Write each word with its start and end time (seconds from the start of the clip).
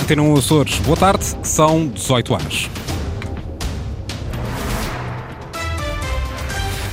Antena 0.00 0.22
1 0.22 0.36
Açores, 0.36 0.78
boa 0.78 0.96
tarde, 0.96 1.24
são 1.42 1.86
18 1.88 2.32
horas. 2.32 2.70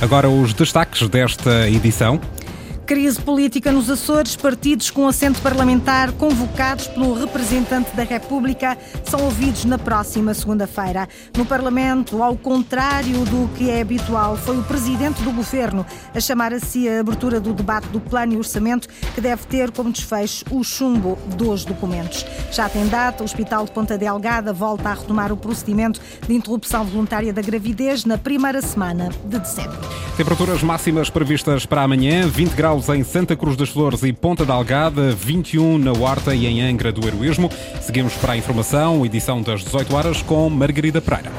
Agora 0.02 0.28
os 0.28 0.52
destaques 0.52 1.08
desta 1.08 1.66
edição. 1.68 2.20
Crise 2.90 3.20
política 3.20 3.70
nos 3.70 3.88
Açores, 3.88 4.34
partidos 4.34 4.90
com 4.90 5.06
assento 5.06 5.40
parlamentar 5.40 6.10
convocados 6.10 6.88
pelo 6.88 7.14
representante 7.14 7.94
da 7.94 8.02
República 8.02 8.76
são 9.04 9.22
ouvidos 9.22 9.64
na 9.64 9.78
próxima 9.78 10.34
segunda-feira. 10.34 11.08
No 11.36 11.46
Parlamento, 11.46 12.20
ao 12.20 12.36
contrário 12.36 13.24
do 13.26 13.48
que 13.56 13.70
é 13.70 13.80
habitual, 13.80 14.36
foi 14.36 14.58
o 14.58 14.64
presidente 14.64 15.22
do 15.22 15.30
governo 15.30 15.86
a 16.12 16.18
chamar 16.18 16.52
a 16.52 16.58
si 16.58 16.88
a 16.88 16.98
abertura 16.98 17.38
do 17.38 17.52
debate 17.52 17.86
do 17.90 18.00
plano 18.00 18.32
e 18.32 18.36
orçamento, 18.36 18.88
que 19.14 19.20
deve 19.20 19.44
ter 19.44 19.70
como 19.70 19.92
desfecho 19.92 20.44
o 20.50 20.64
chumbo 20.64 21.16
dos 21.36 21.64
documentos. 21.64 22.26
Já 22.50 22.68
tem 22.68 22.88
data, 22.88 23.22
o 23.22 23.24
Hospital 23.24 23.66
de 23.66 23.70
Ponta 23.70 23.96
Delgada 23.96 24.52
volta 24.52 24.88
a 24.88 24.94
retomar 24.94 25.30
o 25.30 25.36
procedimento 25.36 26.00
de 26.26 26.34
interrupção 26.34 26.84
voluntária 26.84 27.32
da 27.32 27.40
gravidez 27.40 28.04
na 28.04 28.18
primeira 28.18 28.60
semana 28.60 29.10
de 29.26 29.38
dezembro. 29.38 29.78
Temperaturas 30.16 30.62
máximas 30.62 31.08
previstas 31.08 31.64
para 31.64 31.82
amanhã: 31.82 32.26
20 32.26 32.50
graus 32.50 32.79
em 32.88 33.04
Santa 33.04 33.36
Cruz 33.36 33.56
das 33.56 33.68
Flores 33.68 34.02
e 34.02 34.12
Ponta 34.12 34.44
da 34.44 34.54
Algada, 34.54 35.12
21 35.12 35.78
na 35.78 35.92
Horta 35.92 36.34
e 36.34 36.46
em 36.46 36.62
Angra 36.62 36.90
do 36.90 37.06
Heroísmo. 37.06 37.50
Seguimos 37.80 38.14
para 38.14 38.32
a 38.32 38.36
informação, 38.36 39.04
edição 39.04 39.42
das 39.42 39.62
18 39.62 39.94
horas 39.94 40.22
com 40.22 40.48
Margarida 40.48 41.00
Pereira. 41.00 41.30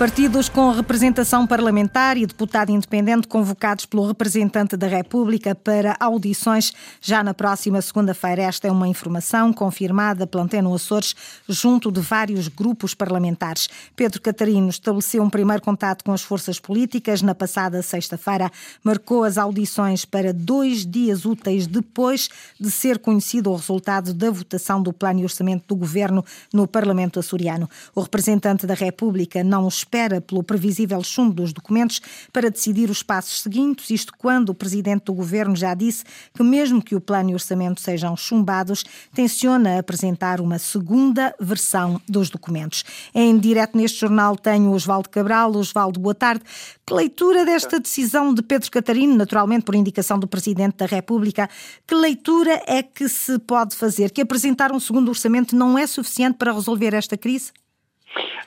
Partidos 0.00 0.48
com 0.48 0.70
representação 0.70 1.46
parlamentar 1.46 2.16
e 2.16 2.24
deputado 2.24 2.72
independente 2.72 3.28
convocados 3.28 3.84
pelo 3.84 4.06
representante 4.06 4.74
da 4.74 4.86
República 4.86 5.54
para 5.54 5.94
audições 6.00 6.72
já 7.02 7.22
na 7.22 7.34
próxima 7.34 7.82
segunda-feira. 7.82 8.44
Esta 8.44 8.66
é 8.66 8.72
uma 8.72 8.88
informação 8.88 9.52
confirmada 9.52 10.26
pela 10.26 10.44
Antena 10.44 10.74
Açores 10.74 11.14
junto 11.46 11.92
de 11.92 12.00
vários 12.00 12.48
grupos 12.48 12.94
parlamentares. 12.94 13.68
Pedro 13.94 14.22
Catarino 14.22 14.70
estabeleceu 14.70 15.22
um 15.22 15.28
primeiro 15.28 15.60
contato 15.60 16.02
com 16.02 16.14
as 16.14 16.22
forças 16.22 16.58
políticas 16.58 17.20
na 17.20 17.34
passada 17.34 17.82
sexta-feira, 17.82 18.50
marcou 18.82 19.22
as 19.22 19.36
audições 19.36 20.06
para 20.06 20.32
dois 20.32 20.86
dias 20.86 21.26
úteis 21.26 21.66
depois 21.66 22.30
de 22.58 22.70
ser 22.70 23.00
conhecido 23.00 23.50
o 23.50 23.56
resultado 23.56 24.14
da 24.14 24.30
votação 24.30 24.82
do 24.82 24.94
plano 24.94 25.20
e 25.20 25.24
orçamento 25.24 25.64
do 25.68 25.76
governo 25.76 26.24
no 26.54 26.66
Parlamento 26.66 27.20
açoriano. 27.20 27.68
O 27.94 28.00
representante 28.00 28.66
da 28.66 28.72
República 28.72 29.44
não 29.44 29.68
espera 29.90 30.20
pelo 30.20 30.44
previsível 30.44 31.02
chumbo 31.02 31.34
dos 31.34 31.52
documentos 31.52 32.00
para 32.32 32.48
decidir 32.48 32.88
os 32.90 33.02
passos 33.02 33.40
seguintes, 33.40 33.90
isto 33.90 34.12
quando 34.16 34.50
o 34.50 34.54
presidente 34.54 35.06
do 35.06 35.12
governo 35.12 35.56
já 35.56 35.74
disse 35.74 36.04
que, 36.32 36.44
mesmo 36.44 36.80
que 36.80 36.94
o 36.94 37.00
plano 37.00 37.30
e 37.30 37.34
orçamento 37.34 37.80
sejam 37.80 38.16
chumbados, 38.16 38.84
tenciona 39.12 39.80
apresentar 39.80 40.40
uma 40.40 40.60
segunda 40.60 41.34
versão 41.40 42.00
dos 42.08 42.30
documentos. 42.30 42.84
Em 43.12 43.36
direto 43.36 43.76
neste 43.76 43.98
jornal 43.98 44.36
tenho 44.36 44.70
Osvaldo 44.70 45.08
Cabral. 45.08 45.50
Osvaldo, 45.56 45.98
boa 45.98 46.14
tarde. 46.14 46.44
Que 46.86 46.94
leitura 46.94 47.44
desta 47.44 47.80
decisão 47.80 48.32
de 48.32 48.42
Pedro 48.42 48.70
Catarino, 48.70 49.16
naturalmente 49.16 49.64
por 49.64 49.74
indicação 49.74 50.20
do 50.20 50.28
presidente 50.28 50.76
da 50.76 50.86
República, 50.86 51.50
que 51.84 51.94
leitura 51.96 52.62
é 52.66 52.80
que 52.82 53.08
se 53.08 53.40
pode 53.40 53.74
fazer? 53.74 54.10
Que 54.10 54.20
apresentar 54.20 54.70
um 54.70 54.78
segundo 54.78 55.08
orçamento 55.08 55.56
não 55.56 55.76
é 55.76 55.86
suficiente 55.86 56.36
para 56.36 56.52
resolver 56.52 56.94
esta 56.94 57.16
crise? 57.16 57.50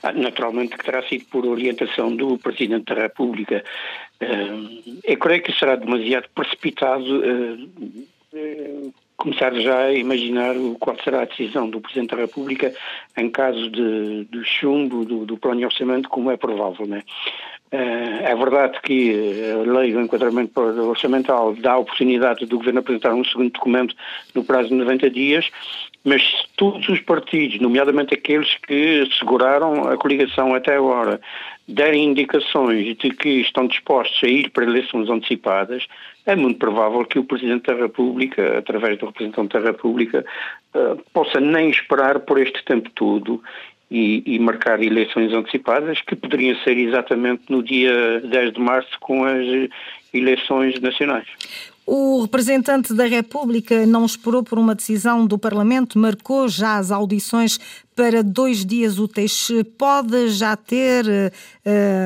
Ah, 0.01 0.11
naturalmente 0.11 0.77
que 0.77 0.83
terá 0.83 1.01
sido 1.03 1.25
por 1.25 1.45
orientação 1.45 2.15
do 2.15 2.37
Presidente 2.37 2.93
da 2.93 3.03
República. 3.03 3.63
Eu 5.03 5.17
creio 5.17 5.41
que 5.41 5.53
será 5.53 5.75
demasiado 5.75 6.27
precipitado 6.35 7.05
começar 9.23 9.53
já 9.55 9.85
a 9.85 9.93
imaginar 9.93 10.53
qual 10.79 10.97
será 11.01 11.21
a 11.21 11.25
decisão 11.25 11.69
do 11.69 11.79
Presidente 11.79 12.11
da 12.11 12.17
República 12.17 12.73
em 13.15 13.29
caso 13.29 13.69
de, 13.69 14.25
de 14.25 14.43
chumbo 14.43 15.05
do, 15.05 15.25
do 15.25 15.37
plano 15.37 15.59
de 15.59 15.65
orçamento, 15.65 16.09
como 16.09 16.29
é 16.29 16.35
provável. 16.35 16.85
Né? 16.85 17.03
É 17.75 18.35
verdade 18.35 18.79
que 18.83 19.51
a 19.51 19.71
lei 19.71 19.93
do 19.93 20.01
enquadramento 20.01 20.61
orçamental 20.61 21.55
dá 21.55 21.71
a 21.71 21.79
oportunidade 21.79 22.45
do 22.45 22.57
Governo 22.57 22.81
apresentar 22.81 23.15
um 23.15 23.23
segundo 23.23 23.51
documento 23.51 23.95
no 24.35 24.43
prazo 24.43 24.69
de 24.69 24.75
90 24.75 25.09
dias, 25.09 25.49
mas 26.05 26.21
todos 26.55 26.87
os 26.87 26.99
partidos, 26.99 27.59
nomeadamente 27.59 28.13
aqueles 28.13 28.53
que 28.67 29.09
seguraram 29.17 29.89
a 29.89 29.97
coligação 29.97 30.53
até 30.53 30.75
agora, 30.75 31.19
derem 31.67 32.11
indicações 32.11 32.95
de 32.97 33.09
que 33.09 33.41
estão 33.41 33.65
dispostos 33.65 34.23
a 34.23 34.27
ir 34.27 34.51
para 34.51 34.65
eleições 34.65 35.09
antecipadas, 35.09 35.87
é 36.27 36.35
muito 36.35 36.59
provável 36.59 37.03
que 37.05 37.17
o 37.17 37.23
Presidente 37.23 37.73
da 37.73 37.73
República, 37.73 38.59
através 38.59 38.99
do 38.99 39.07
representante 39.07 39.53
da 39.53 39.59
República, 39.59 40.23
possa 41.11 41.39
nem 41.39 41.71
esperar 41.71 42.19
por 42.19 42.39
este 42.39 42.63
tempo 42.65 42.91
todo 42.91 43.41
e, 43.89 44.23
e, 44.25 44.39
marcar 44.39 44.81
eleições 44.81 45.31
antecipadas, 45.33 46.01
que 46.01 46.15
poderiam 46.15 46.55
ser 46.63 46.77
exatamente 46.77 47.43
no 47.49 47.61
dia 47.61 48.21
10 48.21 48.53
de 48.53 48.59
março 48.59 48.97
com 48.99 49.23
as 49.23 49.69
eleições 50.13 50.79
nacionais. 50.79 51.27
O 51.85 52.21
representante 52.21 52.93
da 52.93 53.05
República 53.05 53.85
não 53.85 54.05
esperou 54.05 54.41
por 54.41 54.57
uma 54.57 54.73
decisão 54.73 55.27
do 55.27 55.37
Parlamento, 55.37 55.99
marcou 55.99 56.47
já 56.47 56.77
as 56.77 56.91
audições 56.91 57.59
para 57.93 58.23
dois 58.23 58.65
dias 58.65 58.97
úteis. 58.97 59.49
Pode 59.77 60.29
já 60.29 60.55
ter, 60.55 61.03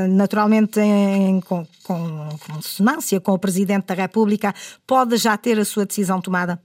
naturalmente, 0.10 0.80
em, 0.80 1.40
consonância 1.86 3.20
com 3.20 3.34
o 3.34 3.40
Presidente 3.40 3.86
da 3.86 3.94
República, 3.94 4.54
pode 4.88 5.16
já 5.18 5.38
ter 5.38 5.60
a 5.60 5.66
sua 5.66 5.86
decisão 5.86 6.20
tomada? 6.20 6.60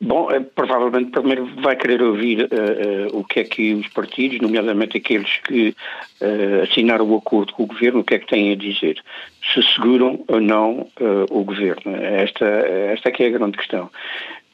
Bom, 0.00 0.28
provavelmente 0.54 1.10
primeiro 1.10 1.46
vai 1.60 1.74
querer 1.74 2.00
ouvir 2.00 2.44
uh, 2.44 3.14
uh, 3.14 3.18
o 3.18 3.24
que 3.24 3.40
é 3.40 3.44
que 3.44 3.74
os 3.74 3.88
partidos, 3.88 4.40
nomeadamente 4.40 4.96
aqueles 4.96 5.38
que 5.38 5.74
uh, 6.20 6.62
assinaram 6.62 7.04
o 7.10 7.16
acordo 7.16 7.52
com 7.52 7.64
o 7.64 7.66
governo, 7.66 8.00
o 8.00 8.04
que 8.04 8.14
é 8.14 8.18
que 8.20 8.28
têm 8.28 8.52
a 8.52 8.56
dizer. 8.56 9.02
Se 9.52 9.60
seguram 9.74 10.24
ou 10.28 10.40
não 10.40 10.86
o 11.30 11.42
governo. 11.42 11.96
Esta, 11.96 12.44
esta 12.44 13.08
é 13.08 13.14
é 13.18 13.26
a 13.26 13.30
grande 13.30 13.56
questão. 13.56 13.90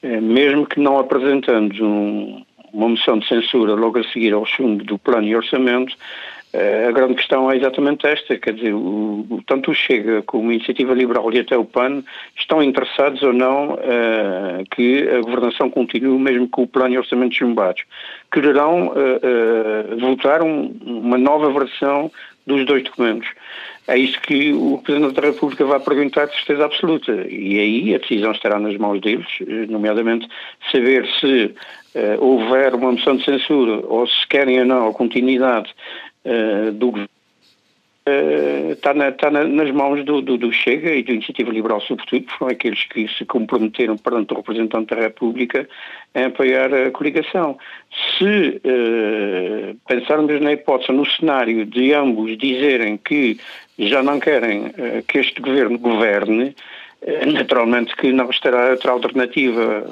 mesmo 0.02 0.66
que 0.66 0.78
não 0.78 0.98
apresentando 0.98 1.84
um, 1.84 2.44
uma 2.72 2.90
moção 2.90 3.18
de 3.18 3.26
censura 3.26 3.74
logo 3.74 3.98
a 3.98 4.04
seguir 4.04 4.32
ao 4.32 4.46
chumbo 4.46 4.84
do 4.84 4.98
plano 4.98 5.26
e 5.26 5.34
orçamento, 5.34 5.96
a 6.88 6.92
grande 6.92 7.14
questão 7.14 7.50
é 7.50 7.56
exatamente 7.56 8.06
esta, 8.06 8.38
quer 8.38 8.54
dizer, 8.54 8.72
o, 8.72 9.42
tanto 9.44 9.72
o 9.72 9.74
Chega 9.74 10.22
como 10.22 10.50
a 10.50 10.54
Iniciativa 10.54 10.94
Liberal 10.94 11.32
e 11.32 11.40
até 11.40 11.56
o 11.56 11.64
PAN 11.64 12.04
estão 12.36 12.62
interessados 12.62 13.22
ou 13.22 13.32
não 13.32 13.74
uh, 13.74 14.64
que 14.70 15.08
a 15.08 15.20
governação 15.20 15.68
continue 15.68 16.16
mesmo 16.16 16.48
com 16.48 16.62
o 16.62 16.68
plano 16.68 16.94
e 16.94 16.98
orçamento 16.98 17.34
chumbados. 17.34 17.82
Quererão 18.30 18.88
uh, 18.88 19.94
uh, 19.94 19.98
votar 19.98 20.42
um, 20.42 20.76
uma 20.84 21.18
nova 21.18 21.50
versão 21.50 22.08
dos 22.46 22.64
dois 22.64 22.84
documentos. 22.84 23.28
É 23.88 23.98
isso 23.98 24.20
que 24.20 24.52
o 24.52 24.80
Presidente 24.84 25.14
da 25.14 25.26
República 25.26 25.64
vai 25.64 25.80
perguntar 25.80 26.26
de 26.26 26.36
certeza 26.36 26.66
absoluta. 26.66 27.12
E 27.28 27.58
aí 27.58 27.94
a 27.94 27.98
decisão 27.98 28.30
estará 28.30 28.60
nas 28.60 28.76
mãos 28.76 29.00
deles, 29.00 29.26
nomeadamente 29.68 30.28
saber 30.70 31.06
se 31.20 31.54
houver 32.18 32.74
uma 32.74 32.92
moção 32.92 33.16
de 33.16 33.24
censura 33.24 33.82
ou 33.86 34.06
se 34.06 34.26
querem 34.26 34.58
ou 34.60 34.64
não 34.64 34.88
a 34.88 34.92
continuidade 34.92 35.70
uh, 36.24 36.72
do 36.72 36.90
governo 36.90 37.08
uh, 38.08 38.72
está, 38.72 38.94
na, 38.94 39.08
está 39.08 39.30
na, 39.30 39.44
nas 39.44 39.70
mãos 39.70 40.04
do, 40.04 40.20
do, 40.20 40.36
do, 40.36 40.52
Chega 40.52 40.94
e 40.94 41.02
da 41.02 41.12
Iniciativa 41.12 41.50
Liberal, 41.50 41.80
sobretudo, 41.80 42.26
foram 42.38 42.52
aqueles 42.52 42.84
que 42.84 43.08
se 43.08 43.24
comprometeram 43.24 43.96
perante 43.96 44.32
o 44.32 44.36
representante 44.36 44.94
da 44.94 45.00
República 45.00 45.68
em 46.14 46.24
apoiar 46.24 46.72
a 46.72 46.90
coligação. 46.90 47.58
Se 48.18 48.60
uh, 48.64 49.76
pensarmos 49.86 50.40
na 50.40 50.52
hipótese, 50.52 50.92
no 50.92 51.06
cenário 51.06 51.64
de 51.66 51.92
ambos 51.92 52.36
dizerem 52.38 52.96
que 52.96 53.38
já 53.78 54.02
não 54.02 54.20
querem 54.20 54.72
que 55.08 55.18
este 55.18 55.40
governo 55.40 55.76
governe, 55.78 56.54
naturalmente 57.26 57.96
que 57.96 58.12
não 58.12 58.28
restará 58.28 58.70
outra 58.70 58.92
alternativa 58.92 59.84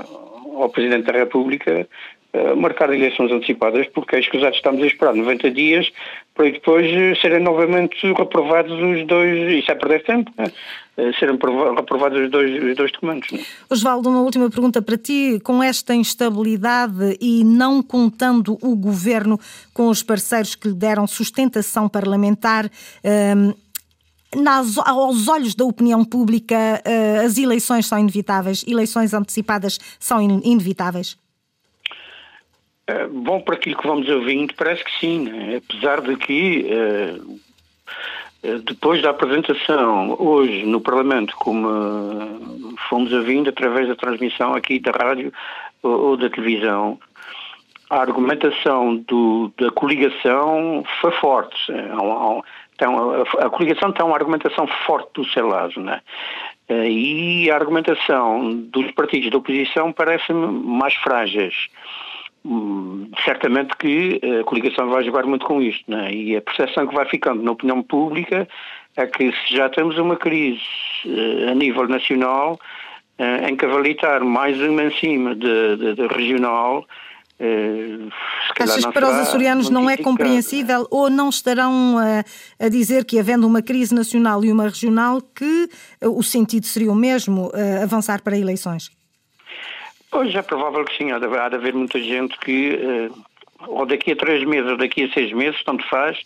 ao 0.57 0.69
Presidente 0.69 1.07
da 1.07 1.19
República 1.19 1.89
uh, 2.35 2.57
marcar 2.57 2.93
eleições 2.93 3.31
antecipadas, 3.31 3.87
porque 3.89 4.17
é 4.17 4.21
escusado 4.21 4.55
estamos 4.55 4.83
a 4.83 4.87
esperar 4.87 5.15
90 5.15 5.51
dias 5.51 5.91
para 6.35 6.51
depois 6.51 6.87
eh, 6.91 7.15
serem 7.21 7.41
novamente 7.41 7.95
reprovados 8.13 8.73
os 8.73 9.07
dois, 9.07 9.53
isso 9.53 9.71
é 9.71 9.75
perder 9.75 10.03
tempo, 10.03 10.31
né? 10.37 10.51
serem 11.19 11.39
reprovados 11.77 12.19
os 12.19 12.31
dois, 12.31 12.63
os 12.63 12.77
dois 12.77 12.91
documentos. 12.93 13.31
Né? 13.31 13.45
Osvaldo, 13.69 14.09
uma 14.09 14.23
última 14.23 14.49
pergunta 14.49 14.81
para 14.81 14.97
ti. 14.97 15.39
Com 15.45 15.63
esta 15.63 15.95
instabilidade 15.95 17.19
e 17.21 17.45
não 17.45 17.83
contando 17.83 18.59
o 18.63 18.75
governo 18.75 19.39
com 19.75 19.89
os 19.89 20.03
parceiros 20.03 20.55
que 20.55 20.69
lhe 20.69 20.75
deram 20.75 21.07
sustentação 21.07 21.89
parlamentar, 21.89 22.71
um, 23.37 23.53
nas, 24.41 24.79
aos 24.79 25.29
olhos 25.29 25.55
da 25.55 25.65
opinião 25.65 26.03
pública, 26.03 26.83
as 27.23 27.37
eleições 27.37 27.87
são 27.87 27.99
inevitáveis, 27.99 28.65
eleições 28.67 29.13
antecipadas 29.13 29.79
são 30.01 30.23
in 30.23 30.41
inevitáveis? 30.43 31.22
Uh, 32.91 33.09
bom, 33.09 33.41
por 33.41 33.55
aquilo 33.55 33.77
que 33.77 33.87
vamos 33.87 34.09
ouvindo, 34.09 34.55
parece 34.55 34.85
que 34.85 34.99
sim, 34.99 35.21
né? 35.25 35.61
apesar 35.65 36.01
de 36.01 36.17
que 36.17 36.67
uh, 36.67 37.41
eh, 38.43 38.59
depois 38.65 39.01
da 39.01 39.11
apresentação 39.11 40.17
hoje 40.21 40.67
no 40.67 40.81
Parlamento, 40.81 41.35
como 41.37 42.77
fomos 42.89 43.15
a 43.15 43.21
vindo 43.21 43.51
através 43.51 43.87
da 43.87 43.95
transmissão 43.95 44.53
aqui 44.55 44.81
da 44.81 44.91
rádio 44.91 45.33
ou, 45.81 46.09
ou 46.09 46.17
da 46.17 46.29
televisão, 46.29 46.99
a 47.89 48.01
argumentação 48.01 48.97
do, 48.97 49.53
da 49.57 49.71
coligação 49.71 50.83
foi 51.01 51.13
forte. 51.13 51.71
Então, 52.75 53.13
a, 53.13 53.47
a 53.47 53.51
coligação 53.51 53.93
tem 53.93 54.05
uma 54.05 54.17
argumentação 54.17 54.67
forte 54.87 55.11
do 55.15 55.25
seu 55.27 55.47
lado, 55.47 55.79
né? 55.81 56.01
E 56.69 57.51
a 57.51 57.55
argumentação 57.55 58.57
dos 58.57 58.91
partidos 58.93 59.31
da 59.31 59.37
oposição 59.37 59.93
parece-me 59.93 60.47
mais 60.47 60.95
frágeis. 60.95 61.69
Hum, 62.45 63.09
certamente 63.25 63.77
que 63.77 64.21
a 64.41 64.43
coligação 64.43 64.89
vai 64.89 65.05
jogar 65.05 65.25
muito 65.25 65.47
com 65.47 65.63
isto, 65.63 65.89
né? 65.89 66.13
e 66.13 66.37
a 66.37 66.43
percepção 66.43 66.89
que 66.89 66.95
vai 66.95 67.09
ficando 67.09 67.41
na 67.41 67.53
opinião 67.53 67.81
pública 67.85 68.49
é 68.97 69.07
que 69.07 69.33
se 69.33 69.57
já 69.57 69.69
temos 69.69 69.97
uma 69.99 70.17
crise 70.17 70.61
uh, 71.07 71.51
a 71.51 71.55
nível 71.55 71.87
nacional, 71.89 72.59
uh, 73.19 73.49
encavalitar 73.49 74.25
mais 74.25 74.61
uma 74.61 74.85
em 74.85 74.93
cima 74.93 75.35
de 75.35 76.07
regional, 76.09 76.85
Uh, 77.41 78.09
Achas 78.61 78.87
que 78.87 78.93
para 78.93 79.09
os 79.09 79.17
açorianos 79.17 79.69
não 79.69 79.91
é 79.91 79.97
compreensível 79.97 80.87
ou 80.93 81.11
não 81.11 81.29
estarão 81.29 81.99
a, 81.99 82.65
a, 82.65 82.69
dizer 82.69 83.05
que, 83.05 83.19
havendo 83.19 83.49
uma 83.49 83.61
crise 83.61 83.93
nacional 83.93 84.45
e 84.45 84.53
uma 84.53 84.65
regional, 84.65 85.21
que 85.21 85.69
o 86.01 86.23
sentido 86.23 86.67
seria 86.67 86.93
o 86.93 86.95
mesmo, 86.95 87.51
avançar 87.83 88.23
para 88.23 88.39
eleições? 88.39 88.93
Pois 90.13 90.35
é 90.35 90.43
provável 90.43 90.85
que 90.85 90.97
sim, 90.97 91.11
há 91.11 91.19
de, 91.19 91.27
há 91.27 91.49
de 91.49 91.57
haver 91.57 91.75
muita 91.75 91.99
gente 91.99 92.39
que 92.39 92.75
uh, 92.75 93.25
ou 93.67 93.87
daqui 93.87 94.13
a 94.13 94.17
três 94.17 94.45
meses 94.45 94.71
ou 94.71 94.77
daqui 94.77 95.05
a 95.05 95.13
seis 95.13 95.33
meses, 95.33 95.63
tanto 95.65 95.89
faz, 95.89 96.19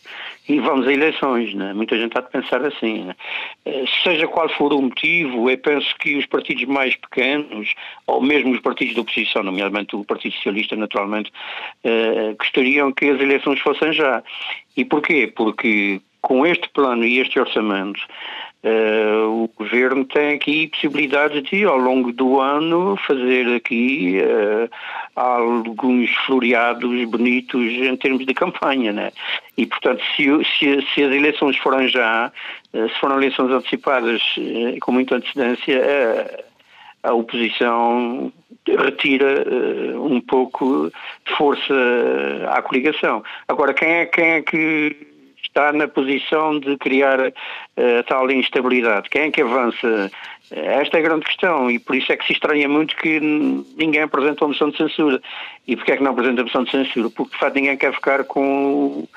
e 0.48 0.58
vamos 0.58 0.86
a 0.86 0.92
eleições. 0.92 1.54
Né? 1.54 1.72
Muita 1.72 1.96
gente 1.96 2.16
há 2.16 2.20
de 2.20 2.30
pensar 2.30 2.64
assim. 2.64 3.04
Né? 3.04 3.16
Eh, 3.64 3.84
seja 4.02 4.26
qual 4.26 4.48
for 4.48 4.72
o 4.72 4.82
motivo, 4.82 5.48
eu 5.48 5.58
penso 5.58 5.94
que 5.98 6.16
os 6.16 6.26
partidos 6.26 6.64
mais 6.64 6.96
pequenos, 6.96 7.74
ou 8.06 8.20
mesmo 8.20 8.52
os 8.52 8.60
partidos 8.60 8.94
da 8.94 9.02
oposição, 9.02 9.42
nomeadamente 9.42 9.94
o 9.94 10.04
Partido 10.04 10.34
Socialista, 10.34 10.76
naturalmente, 10.76 11.30
uh, 11.84 12.36
gostariam 12.38 12.92
que 12.92 13.06
as 13.06 13.20
eleições 13.20 13.60
fossem 13.60 13.92
já. 13.92 14.22
E 14.76 14.84
porquê? 14.84 15.32
Porque 15.34 16.00
com 16.26 16.44
este 16.44 16.68
plano 16.70 17.04
e 17.04 17.20
este 17.20 17.38
orçamento, 17.38 18.00
Uh, 18.64 19.44
o 19.44 19.50
governo 19.56 20.04
tem 20.04 20.34
aqui 20.34 20.66
possibilidades 20.66 21.40
de, 21.44 21.64
ao 21.64 21.76
longo 21.76 22.12
do 22.12 22.40
ano, 22.40 22.96
fazer 23.06 23.54
aqui 23.54 24.18
uh, 24.18 24.68
alguns 25.14 26.10
floreados 26.26 27.04
bonitos 27.04 27.62
em 27.62 27.96
termos 27.96 28.26
de 28.26 28.34
campanha, 28.34 28.92
né? 28.92 29.12
E, 29.56 29.66
portanto, 29.66 30.02
se, 30.16 30.24
se, 30.58 30.84
se 30.92 31.02
as 31.04 31.12
eleições 31.12 31.56
forem 31.58 31.86
já, 31.86 32.32
uh, 32.72 32.88
se 32.88 32.98
forem 32.98 33.18
eleições 33.18 33.52
antecipadas 33.52 34.22
com 34.80 34.90
muita 34.90 35.16
antecedência, 35.16 36.44
a 37.04 37.12
oposição 37.12 38.32
retira 38.66 39.46
um 39.96 40.20
pouco 40.20 40.90
de 41.24 41.36
força 41.36 41.72
à 42.50 42.60
coligação. 42.62 43.22
Agora, 43.46 43.72
quem 43.72 43.88
é, 43.88 44.06
quem 44.06 44.24
é 44.24 44.42
que 44.42 45.15
está 45.56 45.72
na 45.72 45.88
posição 45.88 46.60
de 46.60 46.76
criar 46.76 47.18
uh, 47.18 47.32
tal 48.06 48.30
instabilidade? 48.30 49.08
Quem 49.08 49.22
é 49.22 49.30
que 49.30 49.40
avança? 49.40 50.10
Esta 50.48 50.98
é 50.98 51.00
a 51.00 51.02
grande 51.02 51.24
questão 51.24 51.68
e 51.68 51.78
por 51.78 51.96
isso 51.96 52.12
é 52.12 52.16
que 52.16 52.24
se 52.24 52.34
estranha 52.34 52.68
muito 52.68 52.94
que 52.96 53.18
ninguém 53.76 54.02
apresenta 54.02 54.44
uma 54.44 54.52
moção 54.52 54.70
de 54.70 54.76
censura. 54.76 55.20
E 55.66 55.74
porquê 55.74 55.92
é 55.92 55.96
que 55.96 56.04
não 56.04 56.12
apresenta 56.12 56.42
a 56.42 56.44
moção 56.44 56.62
de 56.62 56.70
censura? 56.70 57.10
Porque 57.10 57.32
de 57.32 57.38
facto 57.38 57.56
ninguém 57.56 57.76
quer 57.76 57.92
ficar 57.92 58.22
com, 58.24 59.08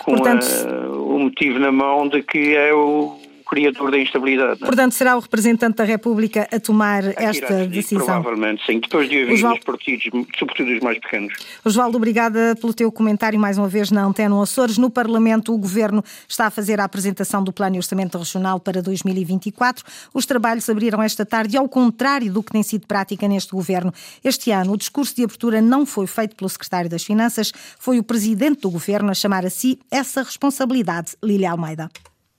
com 0.00 0.16
Portanto, 0.16 0.44
a, 0.44 0.88
o 0.90 1.20
motivo 1.20 1.60
na 1.60 1.70
mão 1.70 2.08
de 2.08 2.20
que 2.22 2.56
é 2.56 2.74
o 2.74 3.16
criador 3.52 3.90
da 3.90 3.98
instabilidade. 3.98 4.62
É? 4.62 4.66
Portanto, 4.66 4.92
será 4.92 5.14
o 5.14 5.20
representante 5.20 5.76
da 5.76 5.84
República 5.84 6.48
a 6.50 6.58
tomar 6.58 7.06
Aqui 7.06 7.22
esta 7.22 7.66
decisão? 7.66 8.22
Provavelmente, 8.22 8.64
sim. 8.64 8.80
Depois 8.80 9.10
de 9.10 9.20
ouvir 9.20 9.34
Osvaldo... 9.34 9.58
os 9.58 9.64
partidos, 9.64 10.04
sobretudo 10.38 10.72
os 10.72 10.80
mais 10.80 10.98
pequenos. 10.98 11.34
Osvaldo, 11.62 11.98
obrigada 11.98 12.56
pelo 12.58 12.72
teu 12.72 12.90
comentário 12.90 13.38
mais 13.38 13.58
uma 13.58 13.68
vez 13.68 13.90
na 13.90 14.04
Antena 14.04 14.42
Açores. 14.42 14.78
No 14.78 14.88
Parlamento, 14.88 15.52
o 15.52 15.58
Governo 15.58 16.02
está 16.26 16.46
a 16.46 16.50
fazer 16.50 16.80
a 16.80 16.84
apresentação 16.84 17.44
do 17.44 17.52
Plano 17.52 17.72
de 17.72 17.78
Orçamento 17.78 18.16
Regional 18.16 18.58
para 18.58 18.80
2024. 18.80 19.84
Os 20.14 20.24
trabalhos 20.24 20.68
abriram 20.70 21.02
esta 21.02 21.26
tarde, 21.26 21.54
ao 21.54 21.68
contrário 21.68 22.32
do 22.32 22.42
que 22.42 22.52
tem 22.52 22.62
sido 22.62 22.86
prática 22.86 23.28
neste 23.28 23.52
Governo. 23.52 23.92
Este 24.24 24.50
ano, 24.50 24.72
o 24.72 24.78
discurso 24.78 25.14
de 25.14 25.24
abertura 25.24 25.60
não 25.60 25.84
foi 25.84 26.06
feito 26.06 26.34
pelo 26.34 26.48
Secretário 26.48 26.88
das 26.88 27.04
Finanças, 27.04 27.52
foi 27.78 27.98
o 27.98 28.02
Presidente 28.02 28.62
do 28.62 28.70
Governo 28.70 29.10
a 29.10 29.14
chamar 29.14 29.44
a 29.44 29.50
si 29.50 29.78
essa 29.90 30.22
responsabilidade, 30.22 31.12
Lília 31.22 31.50
Almeida. 31.50 31.90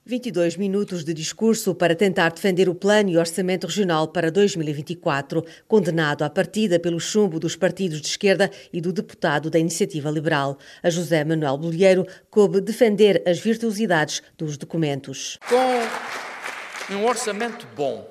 22 0.06 0.58
minutos 0.58 1.02
de 1.02 1.14
discurso 1.14 1.74
para 1.74 1.94
tentar 1.94 2.30
defender 2.30 2.68
o 2.68 2.74
plano 2.74 3.08
e 3.08 3.16
orçamento 3.16 3.66
regional 3.66 4.08
para 4.08 4.30
2024, 4.30 5.42
condenado 5.66 6.24
à 6.24 6.28
partida 6.28 6.78
pelo 6.78 7.00
chumbo 7.00 7.40
dos 7.40 7.56
partidos 7.56 8.02
de 8.02 8.08
esquerda 8.08 8.50
e 8.70 8.82
do 8.82 8.92
deputado 8.92 9.48
da 9.48 9.58
Iniciativa 9.58 10.10
Liberal. 10.10 10.58
A 10.82 10.90
José 10.90 11.24
Manuel 11.24 11.56
Bolheiro 11.56 12.06
coube 12.28 12.60
defender 12.60 13.22
as 13.26 13.38
virtuosidades 13.38 14.22
dos 14.36 14.58
documentos. 14.58 15.38
Com 15.48 16.94
um 16.94 17.06
orçamento 17.06 17.66
bom 17.74 18.06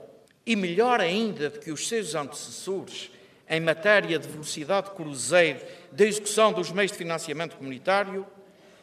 e 0.48 0.56
melhor 0.56 1.00
ainda 1.00 1.51
do 1.51 1.60
que 1.60 1.72
os 1.72 1.88
seus 1.88 2.16
antecessores 2.16 3.12
em 3.48 3.60
matéria 3.60 4.18
de 4.18 4.28
velocidade 4.28 4.90
cruzeiro 4.95 5.60
da 5.92 6.06
execução 6.06 6.54
dos 6.54 6.72
meios 6.72 6.92
de 6.92 6.98
financiamento 6.98 7.56
comunitário, 7.56 8.25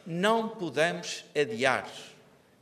não 0.07 0.47
podemos 0.47 1.25
adiar 1.35 1.85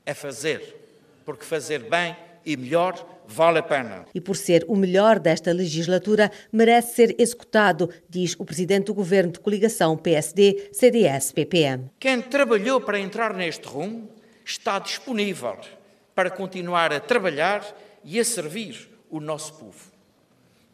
é 0.09 0.13
fazer, 0.15 0.75
porque 1.23 1.45
fazer 1.45 1.83
bem 1.83 2.17
e 2.44 2.57
melhor 2.57 3.21
vale 3.27 3.59
a 3.59 3.63
pena. 3.63 4.06
E 4.11 4.19
por 4.19 4.35
ser 4.35 4.65
o 4.67 4.75
melhor 4.75 5.19
desta 5.19 5.51
legislatura, 5.51 6.31
merece 6.51 6.95
ser 6.95 7.15
executado, 7.19 7.91
diz 8.09 8.35
o 8.39 8.44
presidente 8.44 8.88
do 8.88 8.95
governo 8.95 9.31
de 9.33 9.39
coligação 9.39 9.95
PSD-CDS-PPM. 9.95 11.91
Quem 12.00 12.23
trabalhou 12.23 12.81
para 12.81 13.00
entrar 13.00 13.35
neste 13.35 13.67
rumo 13.67 14.09
está 14.44 14.79
disponível 14.79 15.59
para 16.15 16.31
continuar 16.31 16.91
a 16.91 17.00
trabalhar 17.00 17.63
e 18.03 18.19
a 18.19 18.25
servir 18.25 18.89
o 19.12 19.19
nosso 19.19 19.53
povo. 19.53 19.91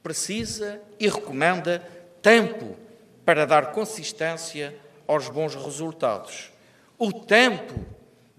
Precisa 0.01 0.79
e 0.97 1.09
recomenda 1.09 1.83
tempo 2.21 2.77
para 3.25 3.45
dar 3.45 3.73
consistência 3.73 4.73
aos 5.05 5.27
bons 5.27 5.55
resultados. 5.55 6.53
O 6.97 7.11
tempo 7.11 7.94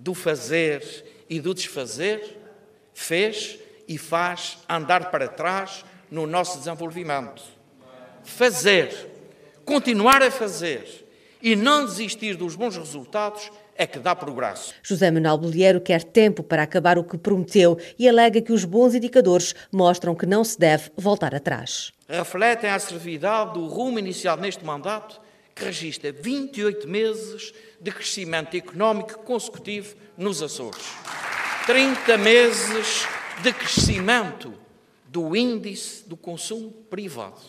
do 0.06 0.14
fazer 0.14 1.05
e 1.29 1.41
do 1.41 1.53
desfazer, 1.53 2.38
fez 2.94 3.58
e 3.88 3.99
faz 3.99 4.58
andar 4.69 5.11
para 5.11 5.26
trás 5.26 5.85
no 6.09 6.28
nosso 6.28 6.59
desenvolvimento. 6.59 7.42
Fazer, 8.23 8.88
continuar 9.64 10.23
a 10.23 10.30
fazer 10.30 11.09
e 11.42 11.57
não 11.57 11.85
desistir 11.85 12.37
dos 12.37 12.54
bons 12.54 12.76
resultados 12.76 13.50
é 13.75 13.85
que 13.85 13.99
dá 13.99 14.14
progresso. 14.14 14.73
José 14.80 15.11
Manuel 15.11 15.38
Bolheiro 15.38 15.80
quer 15.80 16.04
tempo 16.04 16.45
para 16.45 16.62
acabar 16.62 16.99
o 16.99 17.04
que 17.04 17.19
prometeu 17.19 17.76
e 17.99 18.09
alega 18.09 18.40
que 18.40 18.52
os 18.52 18.64
bons 18.64 18.95
indicadores 18.95 19.57
mostram 19.73 20.14
que 20.14 20.25
não 20.25 20.45
se 20.45 20.57
deve 20.57 20.88
voltar 20.97 21.35
atrás. 21.35 21.92
Refletem 22.09 22.71
a 22.71 22.78
servidade 22.78 23.54
do 23.54 23.66
rumo 23.66 23.99
iniciado 23.99 24.40
neste 24.40 24.64
mandato, 24.64 25.21
que 25.52 25.64
registra 25.64 26.12
28 26.12 26.87
meses 26.87 27.52
de 27.80 27.90
crescimento 27.90 28.56
económico 28.56 29.18
consecutivo 29.21 29.95
nos 30.16 30.42
Açores. 30.42 30.85
30 31.66 32.16
meses 32.18 33.06
de 33.42 33.52
crescimento 33.52 34.54
do 35.06 35.35
índice 35.37 36.09
do 36.09 36.16
consumo 36.16 36.71
privado. 36.71 37.40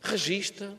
Registra 0.00 0.74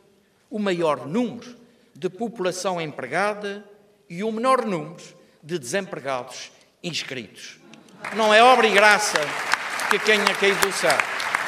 o 0.49 0.57
maior 0.57 1.05
número 1.05 1.55
de 1.93 2.09
população 2.09 2.79
empregada 2.79 3.63
e 4.09 4.23
o 4.23 4.31
menor 4.31 4.65
número 4.65 5.03
de 5.43 5.59
desempregados 5.59 6.51
inscritos. 6.81 7.59
Não 8.15 8.33
é 8.33 8.41
obra 8.41 8.67
e 8.67 8.71
graça 8.71 9.19
que 9.89 9.99
tenha 9.99 10.33
caído 10.35 10.59
do 10.61 10.71
céu, 10.71 10.97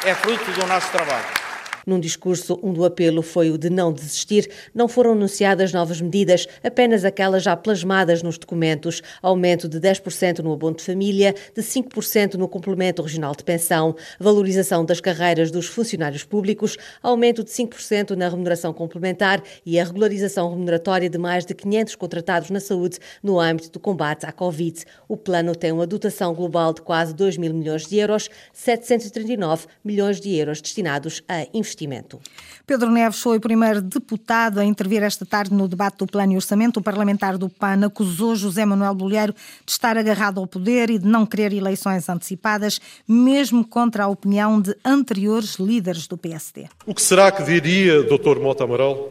é 0.06 0.14
fruto 0.14 0.52
do 0.52 0.68
nosso 0.68 0.92
trabalho. 0.92 1.41
Num 1.86 2.00
discurso, 2.00 2.60
um 2.62 2.72
do 2.72 2.86
apelo 2.86 3.22
foi 3.22 3.50
o 3.50 3.58
de 3.58 3.70
não 3.70 3.92
desistir. 3.92 4.50
Não 4.74 4.88
foram 4.88 5.12
anunciadas 5.12 5.74
novas 5.74 6.00
medidas, 6.00 6.48
apenas 6.64 7.04
aquelas 7.04 7.44
já 7.44 7.56
plasmadas 7.56 8.22
nos 8.22 8.38
documentos. 8.38 9.02
Aumento 9.22 9.68
de 9.68 9.80
10% 9.80 10.40
no 10.40 10.54
abono 10.54 10.76
de 10.76 10.84
família, 10.84 11.34
de 11.56 11.62
5% 11.62 12.36
no 12.36 12.48
complemento 12.48 13.02
regional 13.02 13.36
de 13.36 13.44
pensão, 13.44 13.96
valorização 14.20 14.86
das 14.86 15.02
carreiras 15.02 15.52
dos 15.52 15.66
funcionários 15.66 16.24
públicos, 16.24 16.78
aumento 17.02 17.44
de 17.44 17.50
5% 17.50 18.12
na 18.12 18.30
remuneração 18.30 18.74
complementar 18.74 19.44
e 19.66 19.80
a 19.80 19.84
regularização 19.84 20.50
remuneratória 20.50 21.10
de 21.10 21.18
mais 21.18 21.46
de 21.46 21.54
500 21.54 21.96
contratados 21.96 22.50
na 22.50 22.60
saúde 22.60 23.00
no 23.24 23.40
âmbito 23.40 23.72
do 23.72 23.80
combate 23.80 24.26
à 24.26 24.32
Covid. 24.32 24.84
O 25.08 25.18
plano 25.18 25.56
tem 25.56 25.72
uma 25.72 25.88
dotação 25.88 26.34
global 26.34 26.74
de 26.74 26.82
quase 26.82 27.14
2 27.14 27.38
mil 27.38 27.54
milhões 27.54 27.88
de 27.88 27.98
euros, 27.98 28.30
739 28.54 29.68
milhões 29.84 30.20
de 30.20 30.36
euros 30.36 30.62
destinados 30.62 31.24
a 31.28 31.46
investimento 31.54 31.71
investimento. 31.72 32.20
Pedro 32.68 32.90
Neves 32.90 33.20
foi 33.20 33.38
o 33.38 33.42
primeiro 33.42 33.82
deputado 33.82 34.60
a 34.60 34.66
intervir 34.66 35.02
esta 35.04 35.26
tarde 35.26 35.54
no 35.54 35.68
debate 35.68 35.98
do 35.98 36.08
Plano 36.08 36.34
e 36.34 36.36
Orçamento. 36.36 36.80
O 36.80 36.84
parlamentar 36.84 37.38
do 37.38 37.50
PAN 37.50 37.86
acusou 37.86 38.36
José 38.36 38.66
Manuel 38.66 38.94
Bolheiro 38.94 39.34
de 39.66 39.72
estar 39.72 39.98
agarrado 39.98 40.40
ao 40.40 40.48
poder 40.48 40.90
e 40.90 41.00
de 41.00 41.08
não 41.08 41.26
querer 41.26 41.54
eleições 41.54 42.08
antecipadas, 42.10 42.80
mesmo 43.08 43.66
contra 43.66 44.04
a 44.04 44.08
opinião 44.08 44.60
de 44.62 44.76
anteriores 44.84 45.56
líderes 45.56 46.08
do 46.08 46.18
PSD. 46.18 46.68
O 46.86 46.94
que 46.94 47.02
será 47.02 47.32
que 47.32 47.44
diria 47.44 48.04
Dr. 48.04 48.40
Mota 48.40 48.64
Amaral 48.64 49.10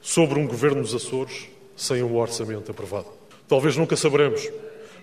sobre 0.00 0.38
um 0.38 0.46
governo 0.46 0.80
nos 0.80 0.94
Açores 0.94 1.48
sem 1.76 2.02
um 2.02 2.16
orçamento 2.16 2.70
aprovado? 2.70 3.06
Talvez 3.48 3.76
nunca 3.76 3.96
saberemos, 3.96 4.48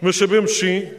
mas 0.01 0.15
sabemos 0.15 0.57
sim 0.57 0.89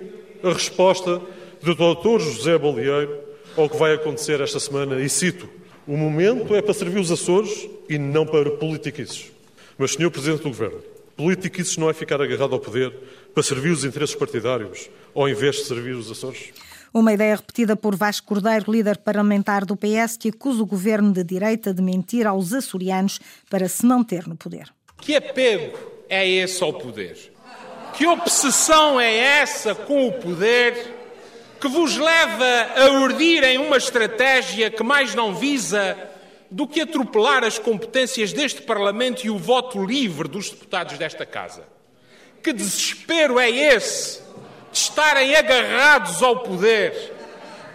a 0.43 0.53
resposta 0.53 1.21
do 1.63 1.75
Dr. 1.75 2.21
José 2.21 2.57
Bolheiro 2.57 3.31
ao 3.57 3.69
que 3.69 3.77
vai 3.77 3.95
acontecer 3.95 4.41
esta 4.41 4.61
semana, 4.61 5.01
e 5.01 5.09
cito: 5.09 5.49
O 5.91 5.97
momento 5.97 6.55
é 6.55 6.63
para 6.63 6.73
servir 6.73 7.01
os 7.01 7.11
Açores 7.11 7.69
e 7.89 7.99
não 7.99 8.25
para 8.25 8.49
politiquices. 8.49 9.33
Mas, 9.77 9.95
Sr. 9.95 10.09
Presidente 10.09 10.43
do 10.45 10.51
Governo, 10.51 10.79
politiquices 11.17 11.77
não 11.77 11.91
é 11.91 11.93
ficar 11.93 12.23
agarrado 12.23 12.55
ao 12.55 12.61
poder 12.61 12.95
para 13.35 13.43
servir 13.43 13.71
os 13.71 13.85
interesses 13.85 14.15
partidários, 14.15 14.89
ao 15.13 15.29
invés 15.29 15.57
de 15.57 15.65
servir 15.65 15.97
os 15.97 16.09
Açores? 16.09 16.53
Uma 16.95 17.13
ideia 17.13 17.35
repetida 17.35 17.75
por 17.75 17.97
Vasco 17.97 18.29
Cordeiro, 18.29 18.71
líder 18.71 18.99
parlamentar 18.99 19.65
do 19.65 19.77
PS, 19.77 20.17
que 20.17 20.29
acusa 20.29 20.63
o 20.63 20.67
governo 20.67 21.13
de 21.13 21.25
direita 21.25 21.75
de 21.75 21.83
mentir 21.83 22.25
aos 22.25 22.53
açorianos 22.53 23.19
para 23.51 23.69
se 23.69 23.85
manter 23.85 24.29
no 24.29 24.37
poder. 24.37 24.73
Que 24.97 25.17
apego 25.17 25.77
é 26.09 26.25
esse 26.25 26.63
ao 26.63 26.73
poder? 26.73 27.17
Que 27.95 28.07
obsessão 28.07 29.01
é 29.01 29.13
essa 29.13 29.75
com 29.75 30.07
o 30.07 30.13
poder 30.13 31.00
que 31.61 31.69
vos 31.69 31.97
leva 31.97 32.69
a 32.75 32.89
urdirem 33.03 33.59
uma 33.59 33.77
estratégia 33.77 34.71
que 34.71 34.83
mais 34.83 35.15
não 35.15 35.35
visa 35.35 35.97
do 36.51 36.67
que 36.67 36.81
atropelar 36.81 37.45
as 37.45 37.59
competências 37.59 38.33
deste 38.33 38.63
Parlamento 38.63 39.25
e 39.25 39.31
o 39.31 39.37
voto 39.37 39.85
livre 39.85 40.27
dos 40.27 40.49
deputados 40.49 40.97
desta 40.97 41.27
Casa? 41.27 41.65
Que 42.43 42.53
desespero 42.53 43.39
é 43.39 43.51
esse 43.51 44.23
de 44.73 44.79
estarem 44.79 45.37
agarrados 45.37 46.23
ao 46.23 46.41
poder 46.41 47.13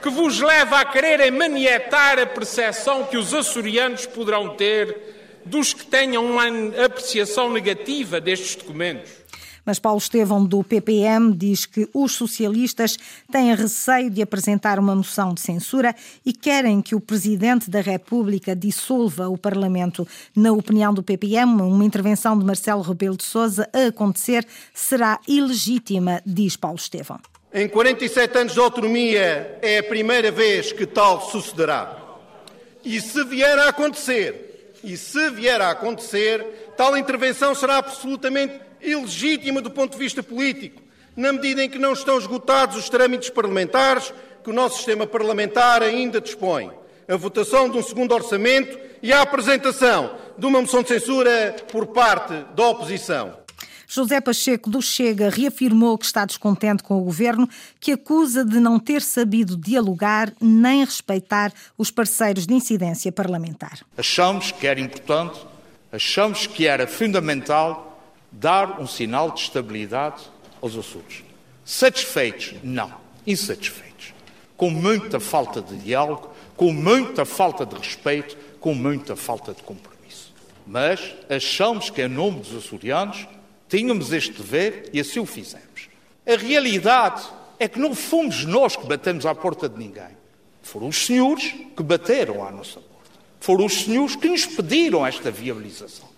que 0.01 0.09
vos 0.09 0.39
leva 0.39 0.79
a 0.79 0.85
quererem 0.85 1.29
manietar 1.29 2.17
a 2.19 2.25
percepção 2.25 3.05
que 3.05 3.17
os 3.17 3.33
açorianos 3.33 4.05
poderão 4.07 4.55
ter 4.55 5.41
dos 5.45 5.73
que 5.73 5.85
tenham 5.85 6.25
uma 6.25 6.45
apreciação 6.83 7.51
negativa 7.51 8.19
destes 8.19 8.55
documentos? 8.55 9.11
Mas 9.65 9.79
Paulo 9.79 9.97
Estevão, 9.97 10.45
do 10.45 10.63
PPM, 10.63 11.33
diz 11.33 11.65
que 11.65 11.89
os 11.93 12.13
socialistas 12.13 12.97
têm 13.31 13.55
receio 13.55 14.09
de 14.09 14.21
apresentar 14.21 14.77
uma 14.77 14.95
moção 14.95 15.33
de 15.33 15.41
censura 15.41 15.95
e 16.25 16.31
querem 16.31 16.81
que 16.81 16.93
o 16.93 16.99
Presidente 16.99 17.69
da 17.69 17.81
República 17.81 18.55
dissolva 18.55 19.27
o 19.27 19.37
Parlamento. 19.37 20.07
Na 20.35 20.51
opinião 20.51 20.93
do 20.93 21.01
PPM, 21.01 21.61
uma 21.61 21.83
intervenção 21.83 22.37
de 22.37 22.45
Marcelo 22.45 22.81
Rebelo 22.81 23.17
de 23.17 23.23
Sousa 23.23 23.67
a 23.73 23.87
acontecer 23.87 24.45
será 24.73 25.19
ilegítima, 25.27 26.21
diz 26.25 26.55
Paulo 26.55 26.77
Estevão. 26.77 27.19
Em 27.53 27.69
47 27.69 28.37
anos 28.37 28.53
de 28.53 28.59
autonomia 28.59 29.57
é 29.61 29.79
a 29.79 29.83
primeira 29.83 30.29
vez 30.29 30.73
que 30.73 30.85
tal 30.85 31.21
sucederá. 31.21 31.97
E 32.83 32.99
se 32.99 33.23
vier 33.23 33.57
a 33.57 33.69
acontecer, 33.69 34.73
e 34.83 34.95
se 34.97 35.31
vier 35.31 35.59
a 35.59 35.71
acontecer, 35.71 36.73
tal 36.77 36.95
intervenção 36.97 37.55
será 37.55 37.77
absolutamente 37.77 38.64
ilegítima 38.85 39.61
do 39.61 39.71
ponto 39.71 39.93
de 39.93 39.97
vista 39.97 40.21
político, 40.21 40.81
na 41.15 41.33
medida 41.33 41.63
em 41.63 41.69
que 41.69 41.79
não 41.79 41.93
estão 41.93 42.17
esgotados 42.17 42.77
os 42.77 42.89
trâmites 42.89 43.29
parlamentares 43.29 44.13
que 44.43 44.49
o 44.49 44.53
nosso 44.53 44.77
sistema 44.77 45.07
parlamentar 45.07 45.81
ainda 45.81 46.21
dispõe. 46.21 46.71
A 47.07 47.15
votação 47.15 47.69
de 47.69 47.77
um 47.77 47.83
segundo 47.83 48.13
orçamento 48.13 48.77
e 49.01 49.11
a 49.11 49.21
apresentação 49.21 50.15
de 50.37 50.45
uma 50.45 50.61
moção 50.61 50.81
de 50.81 50.89
censura 50.89 51.55
por 51.71 51.87
parte 51.87 52.33
da 52.55 52.67
oposição. 52.69 53.45
José 53.87 54.19
Pacheco 54.19 54.69
do 54.69 54.81
Chega 54.81 55.29
reafirmou 55.29 55.97
que 55.97 56.05
está 56.05 56.25
descontente 56.25 56.83
com 56.83 56.97
o 56.99 57.03
governo, 57.03 57.47
que 57.79 57.91
acusa 57.91 58.43
de 58.43 58.59
não 58.59 58.79
ter 58.79 59.01
sabido 59.01 59.55
dialogar 59.55 60.33
nem 60.41 60.83
respeitar 60.83 61.53
os 61.77 61.91
parceiros 61.91 62.47
de 62.47 62.53
incidência 62.53 63.11
parlamentar. 63.11 63.79
Achamos 63.97 64.51
que 64.51 64.65
era 64.65 64.79
importante, 64.79 65.39
achamos 65.91 66.47
que 66.47 66.67
era 66.67 66.87
fundamental 66.87 67.94
dar 68.39 68.81
um 68.81 68.87
sinal 68.87 69.31
de 69.31 69.41
estabilidade 69.41 70.23
aos 70.61 70.77
Açores. 70.77 71.23
Satisfeitos? 71.63 72.55
Não. 72.63 72.93
Insatisfeitos. 73.25 74.13
Com 74.57 74.69
muita 74.69 75.19
falta 75.19 75.61
de 75.61 75.77
diálogo, 75.77 76.29
com 76.55 76.71
muita 76.71 77.25
falta 77.25 77.65
de 77.65 77.75
respeito, 77.75 78.37
com 78.59 78.73
muita 78.73 79.15
falta 79.15 79.53
de 79.53 79.63
compromisso. 79.63 80.33
Mas 80.65 81.13
achamos 81.29 81.89
que, 81.89 82.01
em 82.01 82.07
nome 82.07 82.39
dos 82.39 82.55
açorianos, 82.55 83.27
tínhamos 83.69 84.11
este 84.11 84.33
dever 84.33 84.89
e 84.93 84.99
assim 84.99 85.19
o 85.19 85.25
fizemos. 85.25 85.89
A 86.25 86.35
realidade 86.35 87.23
é 87.59 87.67
que 87.67 87.79
não 87.79 87.95
fomos 87.95 88.45
nós 88.45 88.75
que 88.75 88.85
batemos 88.85 89.25
à 89.25 89.33
porta 89.33 89.69
de 89.69 89.77
ninguém. 89.77 90.15
Foram 90.61 90.87
os 90.87 91.05
senhores 91.05 91.53
que 91.75 91.83
bateram 91.83 92.45
à 92.45 92.51
nossa 92.51 92.79
porta. 92.79 93.11
Foram 93.39 93.65
os 93.65 93.83
senhores 93.83 94.15
que 94.15 94.27
nos 94.27 94.45
pediram 94.45 95.05
esta 95.05 95.29
viabilização. 95.29 96.14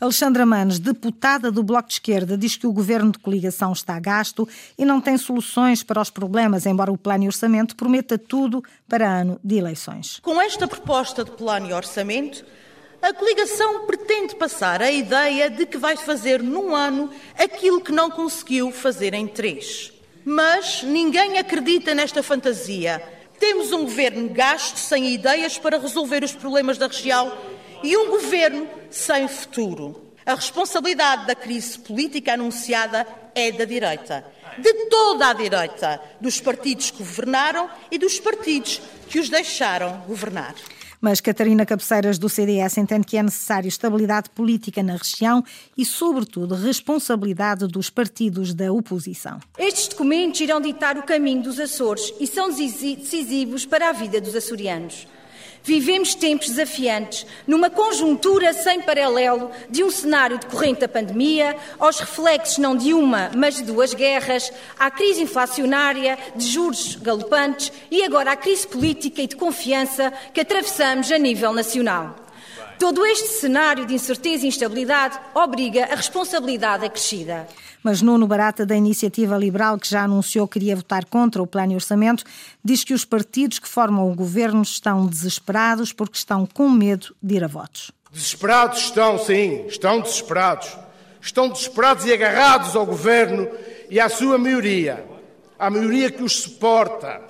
Alexandra 0.00 0.46
Manes, 0.46 0.78
deputada 0.78 1.52
do 1.52 1.62
Bloco 1.62 1.88
de 1.88 1.94
Esquerda, 1.94 2.34
diz 2.34 2.56
que 2.56 2.66
o 2.66 2.72
governo 2.72 3.12
de 3.12 3.18
coligação 3.18 3.70
está 3.70 4.00
gasto 4.00 4.48
e 4.78 4.84
não 4.86 4.98
tem 4.98 5.18
soluções 5.18 5.82
para 5.82 6.00
os 6.00 6.08
problemas, 6.08 6.64
embora 6.64 6.90
o 6.90 6.96
plano 6.96 7.24
e 7.24 7.26
orçamento 7.26 7.76
prometa 7.76 8.16
tudo 8.16 8.64
para 8.88 9.06
ano 9.06 9.38
de 9.44 9.56
eleições. 9.56 10.18
Com 10.20 10.40
esta 10.40 10.66
proposta 10.66 11.22
de 11.22 11.32
plano 11.32 11.68
e 11.68 11.74
orçamento, 11.74 12.42
a 13.02 13.12
coligação 13.12 13.84
pretende 13.86 14.34
passar 14.36 14.80
a 14.80 14.90
ideia 14.90 15.50
de 15.50 15.66
que 15.66 15.76
vai 15.76 15.98
fazer 15.98 16.42
num 16.42 16.74
ano 16.74 17.10
aquilo 17.38 17.82
que 17.82 17.92
não 17.92 18.10
conseguiu 18.10 18.72
fazer 18.72 19.12
em 19.12 19.26
três. 19.26 19.92
Mas 20.24 20.82
ninguém 20.82 21.36
acredita 21.36 21.94
nesta 21.94 22.22
fantasia. 22.22 23.02
Temos 23.38 23.70
um 23.70 23.82
governo 23.82 24.30
gasto, 24.30 24.78
sem 24.78 25.12
ideias 25.12 25.58
para 25.58 25.78
resolver 25.78 26.24
os 26.24 26.32
problemas 26.32 26.78
da 26.78 26.86
região 26.86 27.32
e 27.82 27.96
um 27.96 28.10
governo 28.10 28.68
sem 28.90 29.26
futuro. 29.28 30.10
A 30.24 30.34
responsabilidade 30.34 31.26
da 31.26 31.34
crise 31.34 31.78
política 31.78 32.34
anunciada 32.34 33.06
é 33.34 33.50
da 33.50 33.64
direita, 33.64 34.24
de 34.58 34.72
toda 34.88 35.28
a 35.28 35.32
direita, 35.32 36.00
dos 36.20 36.40
partidos 36.40 36.90
que 36.90 36.98
governaram 36.98 37.68
e 37.90 37.98
dos 37.98 38.20
partidos 38.20 38.80
que 39.08 39.18
os 39.18 39.28
deixaram 39.28 40.02
governar. 40.06 40.54
Mas 41.00 41.20
Catarina 41.20 41.64
Cabeceiras, 41.64 42.18
do 42.18 42.28
CDS, 42.28 42.76
entende 42.76 43.06
que 43.06 43.16
é 43.16 43.22
necessário 43.22 43.66
estabilidade 43.66 44.28
política 44.30 44.82
na 44.82 44.96
região 44.96 45.42
e, 45.76 45.84
sobretudo, 45.84 46.54
responsabilidade 46.54 47.66
dos 47.66 47.88
partidos 47.88 48.52
da 48.52 48.70
oposição. 48.70 49.40
Estes 49.58 49.88
documentos 49.88 50.40
irão 50.40 50.60
ditar 50.60 50.98
o 50.98 51.02
caminho 51.02 51.42
dos 51.42 51.58
Açores 51.58 52.12
e 52.20 52.26
são 52.26 52.50
decisivos 52.50 53.64
para 53.64 53.88
a 53.88 53.92
vida 53.92 54.20
dos 54.20 54.36
açorianos. 54.36 55.06
Vivemos 55.62 56.14
tempos 56.14 56.48
desafiantes, 56.48 57.26
numa 57.46 57.68
conjuntura 57.68 58.52
sem 58.52 58.80
paralelo 58.80 59.50
de 59.68 59.84
um 59.84 59.90
cenário 59.90 60.38
decorrente 60.38 60.80
da 60.80 60.88
pandemia, 60.88 61.56
aos 61.78 62.00
reflexos 62.00 62.58
não 62.58 62.74
de 62.74 62.94
uma, 62.94 63.30
mas 63.36 63.56
de 63.56 63.64
duas 63.64 63.92
guerras, 63.92 64.50
à 64.78 64.90
crise 64.90 65.22
inflacionária, 65.22 66.18
de 66.34 66.46
juros 66.46 66.96
galopantes 66.96 67.70
e 67.90 68.02
agora 68.02 68.32
à 68.32 68.36
crise 68.36 68.66
política 68.66 69.20
e 69.20 69.26
de 69.26 69.36
confiança 69.36 70.12
que 70.32 70.40
atravessamos 70.40 71.12
a 71.12 71.18
nível 71.18 71.52
nacional. 71.52 72.16
Todo 72.80 73.04
este 73.04 73.28
cenário 73.28 73.84
de 73.84 73.92
incerteza 73.92 74.46
e 74.46 74.48
instabilidade 74.48 75.20
obriga 75.34 75.84
a 75.84 75.94
responsabilidade 75.94 76.86
acrescida. 76.86 77.46
Mas 77.82 78.00
Nuno 78.00 78.26
Barata, 78.26 78.64
da 78.64 78.74
Iniciativa 78.74 79.36
Liberal, 79.36 79.78
que 79.78 79.86
já 79.86 80.04
anunciou 80.04 80.48
que 80.48 80.58
iria 80.58 80.74
votar 80.74 81.04
contra 81.04 81.42
o 81.42 81.46
plano 81.46 81.72
e 81.72 81.74
orçamento, 81.74 82.24
diz 82.64 82.82
que 82.82 82.94
os 82.94 83.04
partidos 83.04 83.58
que 83.58 83.68
formam 83.68 84.10
o 84.10 84.14
governo 84.14 84.62
estão 84.62 85.06
desesperados 85.06 85.92
porque 85.92 86.16
estão 86.16 86.46
com 86.46 86.70
medo 86.70 87.14
de 87.22 87.34
ir 87.34 87.44
a 87.44 87.46
votos. 87.46 87.92
Desesperados 88.10 88.78
estão, 88.78 89.18
sim, 89.18 89.66
estão 89.66 90.00
desesperados. 90.00 90.74
Estão 91.20 91.50
desesperados 91.50 92.06
e 92.06 92.14
agarrados 92.14 92.74
ao 92.74 92.86
governo 92.86 93.46
e 93.90 94.00
à 94.00 94.08
sua 94.08 94.38
maioria. 94.38 95.04
À 95.58 95.68
maioria 95.68 96.10
que 96.10 96.22
os 96.22 96.32
suporta. 96.40 97.20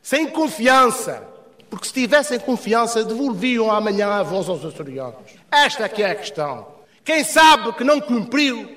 Sem 0.00 0.28
confiança. 0.28 1.29
Porque 1.70 1.86
se 1.86 1.92
tivessem 1.92 2.38
confiança, 2.40 3.04
devolviam 3.04 3.70
amanhã 3.70 4.08
a 4.08 4.22
voz 4.24 4.48
aos 4.48 4.64
açorianos. 4.64 5.14
Esta 5.50 5.88
que 5.88 6.02
é 6.02 6.10
a 6.10 6.14
questão. 6.16 6.66
Quem 7.04 7.22
sabe 7.22 7.72
que 7.72 7.84
não 7.84 8.00
cumpriu 8.00 8.68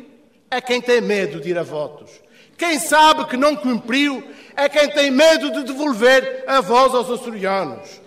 é 0.50 0.62
quem 0.62 0.80
tem 0.80 1.02
medo 1.02 1.42
de 1.42 1.50
ir 1.50 1.58
a 1.58 1.64
votos. 1.64 2.12
Quem 2.56 2.80
sabe 2.80 3.26
que 3.26 3.36
não 3.36 3.56
cumpriu 3.56 4.24
é 4.56 4.70
quem 4.70 4.88
tem 4.90 5.10
medo 5.10 5.52
de 5.52 5.64
devolver 5.64 6.44
a 6.48 6.62
voz 6.62 6.94
aos 6.94 7.10
açorianos. 7.10 8.00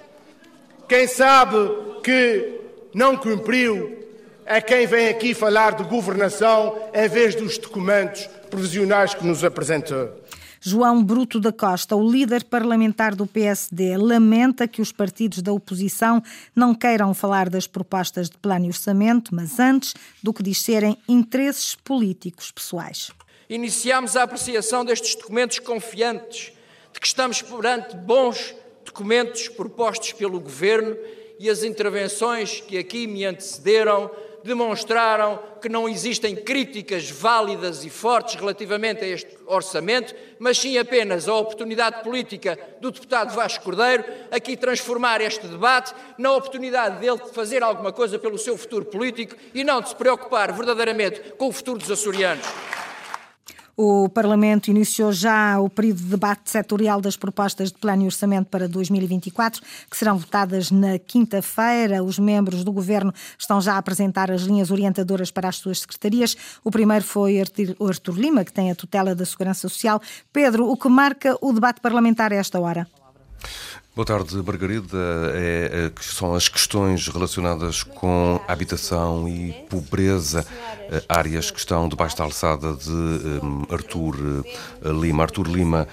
Quem 0.89 1.09
sabe 1.09 1.57
que 2.05 2.61
não 2.95 3.17
cumpriu 3.17 4.07
é 4.47 4.61
quem 4.61 4.87
vem 4.87 5.09
aqui 5.09 5.35
falar 5.35 5.75
de 5.75 5.83
governação 5.83 6.79
em 6.95 7.09
vez 7.09 7.35
dos 7.35 7.59
documentos 7.59 8.27
provisionais 8.49 9.13
que 9.13 9.27
nos 9.27 9.43
apresentou. 9.43 10.11
João 10.69 11.01
Bruto 11.01 11.39
da 11.39 11.53
Costa, 11.53 11.95
o 11.95 12.11
líder 12.11 12.43
parlamentar 12.43 13.15
do 13.15 13.25
PSD, 13.25 13.97
lamenta 13.97 14.67
que 14.67 14.83
os 14.83 14.91
partidos 14.91 15.41
da 15.41 15.53
oposição 15.53 16.21
não 16.57 16.75
queiram 16.75 17.15
falar 17.15 17.49
das 17.49 17.69
propostas 17.69 18.29
de 18.29 18.37
plano 18.37 18.65
e 18.65 18.69
orçamento, 18.71 19.33
mas 19.33 19.61
antes 19.61 19.95
do 20.21 20.35
que 20.35 20.43
disserem 20.43 20.99
interesses 21.09 21.77
políticos 21.77 22.51
pessoais. 22.51 23.13
Iniciamos 23.49 24.17
a 24.17 24.25
apreciação 24.25 24.85
destes 24.85 25.15
documentos 25.15 25.61
confiantes 25.61 26.53
de 26.93 26.99
que 26.99 27.07
estamos 27.07 27.41
perante 27.43 27.95
bons 27.99 28.53
documentos 28.85 29.47
propostos 29.47 30.15
pelo 30.15 30.41
Governo 30.41 30.97
e 31.39 31.49
as 31.49 31.63
intervenções 31.63 32.61
que 32.61 32.77
aqui 32.77 33.07
me 33.07 33.25
antecederam 33.25 34.11
demonstraram 34.47 35.39
que 35.61 35.69
não 35.69 35.89
existem 35.89 36.35
críticas 36.35 37.11
válidas 37.11 37.85
e 37.85 37.91
fortes 37.91 38.37
relativamente 38.37 39.05
a 39.05 39.09
este 39.09 39.37
orçamento, 39.47 40.15
mas 40.39 40.59
sim 40.59 40.79
apenas 40.79 41.29
a 41.29 41.35
oportunidade 41.35 42.03
política 42.03 42.59
do 42.81 42.91
deputado 42.91 43.35
Vasco 43.35 43.65
Cordeiro 43.65 44.05
aqui 44.31 44.57
transformar 44.57 45.21
este 45.21 45.47
debate 45.47 45.95
na 46.17 46.33
oportunidade 46.33 47.01
dele 47.01 47.19
de 47.19 47.33
fazer 47.33 47.63
alguma 47.63 47.93
coisa 47.93 48.19
pelo 48.19 48.39
seu 48.39 48.57
futuro 48.57 48.85
político 48.85 49.37
e 49.53 49.65
não 49.65 49.81
de 49.81 49.91
se 49.91 49.97
preocupar 49.97 50.53
verdadeiramente 50.53 51.21
com 51.37 51.49
o 51.49 51.53
futuro 51.53 51.79
dos 51.79 51.91
açorianos. 51.91 52.47
O 53.79 54.09
Parlamento 54.09 54.69
iniciou 54.69 55.13
já 55.13 55.61
o 55.61 55.69
período 55.69 55.99
de 55.99 56.09
debate 56.09 56.51
setorial 56.51 56.99
das 56.99 57.15
propostas 57.15 57.71
de 57.71 57.77
plano 57.77 58.05
e 58.05 58.07
orçamento 58.07 58.47
para 58.47 58.67
2024, 58.67 59.61
que 59.91 59.97
serão 59.97 60.17
votadas 60.17 60.71
na 60.71 60.99
quinta-feira. 60.99 62.03
Os 62.03 62.19
membros 62.19 62.65
do 62.65 62.73
Governo 62.73 63.13
estão 63.39 63.61
já 63.61 63.75
a 63.75 63.79
apresentar 63.79 64.31
as 64.31 64.43
linhas 64.43 64.71
orientadoras 64.71 65.31
para 65.31 65.51
as 65.51 65.57
suas 65.57 65.81
secretarias. 65.81 66.35
O 66.65 66.71
primeiro 66.71 67.05
foi 67.05 67.39
Artur 67.39 68.19
Lima, 68.19 68.47
que 68.47 68.53
tem 68.53 68.71
a 68.71 68.75
tutela 68.75 69.15
da 69.15 69.27
Segurança 69.27 69.69
Social. 69.69 70.01
Pedro, 70.33 70.71
o 70.71 70.77
que 70.79 70.89
marca 70.89 71.37
o 71.43 71.53
debate 71.53 71.83
parlamentar 71.83 72.33
a 72.33 72.37
esta 72.37 72.59
hora? 72.59 72.89
Boa 73.97 74.05
tarde, 74.05 74.37
Margarida. 74.43 74.99
É, 75.33 75.87
é, 75.87 76.03
são 76.03 76.35
as 76.35 76.51
questões 76.51 77.09
relacionadas 77.09 77.83
com 77.83 78.39
habitação 78.47 79.27
e 79.27 79.55
pobreza, 79.71 80.47
é, 80.91 81.03
áreas 81.09 81.51
que 81.51 81.59
estão 81.59 81.89
debaixo 81.89 82.15
da 82.15 82.25
alçada 82.25 82.75
de 82.75 82.91
um, 82.91 83.63
Artur 83.71 84.15
uh, 84.15 84.93
Lima. 84.93 85.23
Artur 85.23 85.49
Lima, 85.49 85.89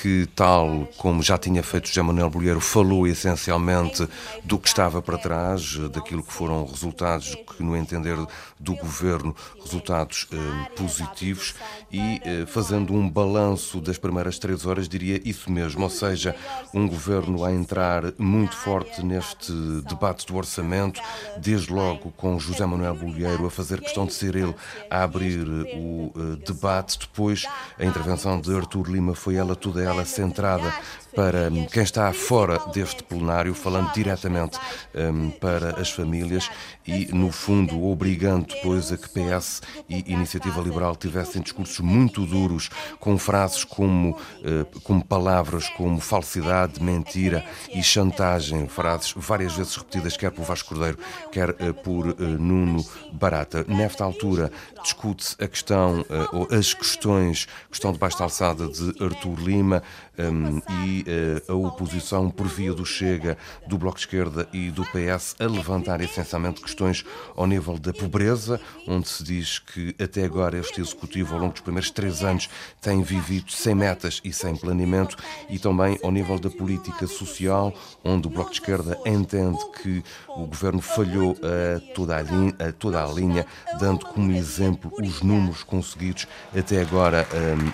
que, 0.00 0.28
tal 0.36 0.88
como 0.96 1.20
já 1.20 1.36
tinha 1.36 1.64
feito 1.64 1.88
José 1.88 2.00
Manuel 2.00 2.30
Bolheiro, 2.30 2.60
falou 2.60 3.08
essencialmente 3.08 4.08
do 4.44 4.56
que 4.56 4.68
estava 4.68 5.02
para 5.02 5.18
trás, 5.18 5.76
daquilo 5.90 6.22
que 6.22 6.32
foram 6.32 6.64
resultados, 6.64 7.34
que, 7.34 7.60
no 7.60 7.76
entender 7.76 8.16
do 8.60 8.76
governo, 8.76 9.34
resultados 9.60 10.28
uh, 10.32 10.76
positivos 10.76 11.56
e, 11.92 12.20
fazendo 12.46 12.94
um 12.94 13.10
balanço 13.10 13.80
das 13.80 13.98
primeiras 13.98 14.38
três 14.38 14.64
horas, 14.64 14.88
diria 14.88 15.20
isso 15.24 15.50
mesmo, 15.50 15.82
ou 15.82 15.90
seja, 15.90 16.36
um 16.72 16.86
governo 16.86 17.31
Governo 17.32 17.44
a 17.44 17.52
entrar 17.52 18.12
muito 18.18 18.54
forte 18.56 19.04
neste 19.04 19.52
debate 19.88 20.26
do 20.26 20.36
orçamento, 20.36 21.00
desde 21.38 21.72
logo 21.72 22.12
com 22.16 22.38
José 22.38 22.64
Manuel 22.66 22.94
Bolheiro 22.94 23.46
a 23.46 23.50
fazer 23.50 23.80
questão 23.80 24.06
de 24.06 24.12
ser 24.12 24.36
ele 24.36 24.54
a 24.90 25.02
abrir 25.02 25.48
o 25.74 26.12
uh, 26.14 26.36
debate. 26.44 26.98
Depois, 26.98 27.46
a 27.78 27.84
intervenção 27.84 28.40
de 28.40 28.54
Artur 28.54 28.88
Lima 28.88 29.14
foi 29.14 29.36
ela, 29.36 29.56
toda 29.56 29.82
ela, 29.82 30.04
centrada 30.04 30.72
para 31.14 31.50
quem 31.70 31.82
está 31.82 32.12
fora 32.12 32.58
deste 32.72 33.02
plenário, 33.02 33.54
falando 33.54 33.92
diretamente 33.92 34.58
um, 34.94 35.30
para 35.30 35.80
as 35.80 35.90
famílias 35.90 36.48
e, 36.86 37.06
no 37.12 37.30
fundo, 37.30 37.84
obrigando 37.84 38.46
depois 38.46 38.90
a 38.90 38.96
que 38.96 39.08
PS 39.08 39.62
e 39.88 40.12
Iniciativa 40.12 40.60
Liberal 40.60 40.96
tivessem 40.96 41.42
discursos 41.42 41.78
muito 41.80 42.26
duros, 42.26 42.70
com 42.98 43.16
frases 43.18 43.64
como, 43.64 44.10
uh, 44.10 44.80
como 44.80 45.04
palavras 45.04 45.68
como 45.68 46.00
falsidade, 46.00 46.82
mentira 46.82 47.44
e 47.72 47.82
chantagem, 47.82 48.66
frases 48.66 49.12
várias 49.16 49.54
vezes 49.54 49.76
repetidas, 49.76 50.16
quer 50.16 50.30
por 50.30 50.44
Vasco 50.44 50.70
Cordeiro, 50.70 50.98
quer 51.30 51.50
uh, 51.50 51.74
por 51.82 52.08
uh, 52.08 52.14
Nuno 52.18 52.84
Barata. 53.12 53.64
Nesta 53.68 54.04
altura, 54.04 54.50
discute-se 54.82 55.36
a 55.42 55.46
questão, 55.46 56.04
ou 56.32 56.48
as 56.50 56.74
questões 56.74 57.46
que 57.70 57.74
estão 57.74 57.92
debaixo 57.92 58.18
da 58.18 58.24
alçada 58.24 58.66
de 58.66 59.02
Artur 59.02 59.38
Lima 59.38 59.82
um, 60.18 60.60
e 60.84 61.01
eh, 61.06 61.42
a 61.48 61.54
oposição 61.54 62.30
por 62.30 62.46
via 62.46 62.72
do 62.72 62.84
Chega, 62.84 63.36
do 63.66 63.78
Bloco 63.78 63.96
de 63.96 64.04
Esquerda 64.04 64.48
e 64.52 64.70
do 64.70 64.84
PS 64.84 65.36
a 65.38 65.46
levantar 65.46 66.00
essencialmente 66.00 66.60
questões 66.60 67.04
ao 67.36 67.46
nível 67.46 67.78
da 67.78 67.92
pobreza, 67.92 68.60
onde 68.86 69.08
se 69.08 69.22
diz 69.22 69.58
que 69.58 69.94
até 70.02 70.24
agora 70.24 70.58
este 70.58 70.80
Executivo, 70.80 71.34
ao 71.34 71.40
longo 71.40 71.52
dos 71.52 71.62
primeiros 71.62 71.90
três 71.90 72.22
anos, 72.22 72.48
tem 72.80 73.02
vivido 73.02 73.52
sem 73.52 73.74
metas 73.74 74.20
e 74.24 74.32
sem 74.32 74.56
planeamento, 74.56 75.16
e 75.48 75.58
também 75.58 75.98
ao 76.02 76.10
nível 76.10 76.38
da 76.38 76.50
política 76.50 77.06
social, 77.06 77.72
onde 78.04 78.26
o 78.26 78.30
Bloco 78.30 78.50
de 78.50 78.56
Esquerda 78.56 78.98
entende 79.06 79.58
que 79.82 80.02
o 80.28 80.46
Governo 80.46 80.80
falhou 80.80 81.36
a 81.42 81.94
toda 81.94 82.16
a 82.16 82.22
linha, 82.22 82.54
a 82.58 82.72
toda 82.72 83.02
a 83.02 83.06
linha 83.06 83.46
dando 83.78 84.06
como 84.06 84.32
exemplo 84.32 84.92
os 84.98 85.22
números 85.22 85.62
conseguidos 85.62 86.26
até 86.56 86.80
agora 86.80 87.26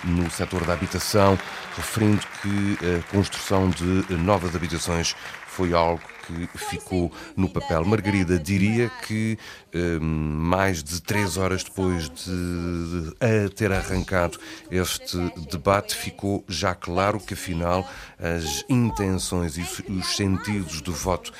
um, 0.05 0.21
no 0.21 0.31
setor 0.31 0.65
da 0.65 0.73
habitação, 0.73 1.37
referindo 1.75 2.21
que 2.41 2.77
a 2.85 3.11
construção 3.19 3.69
de 3.69 4.15
novas 4.15 4.55
habitações 4.55 5.13
foi 5.45 5.73
algo 5.73 6.01
que 6.25 6.57
ficou 6.57 7.11
no 7.35 7.49
papel. 7.49 7.83
Margarida 7.83 8.39
diria 8.39 8.89
que 9.05 9.37
hum, 9.75 9.99
mais 9.99 10.81
de 10.81 11.01
três 11.01 11.35
horas 11.35 11.61
depois 11.65 12.09
de, 12.09 13.49
ter 13.55 13.73
arrancado 13.73 14.39
este 14.71 15.17
debate, 15.51 15.95
ficou 15.95 16.45
já 16.47 16.73
claro 16.73 17.19
que 17.19 17.33
afinal 17.33 17.85
as 18.17 18.63
intenções 18.69 19.57
e 19.57 19.91
os 19.91 20.15
sentidos 20.15 20.81
do 20.81 20.93
voto 20.93 21.33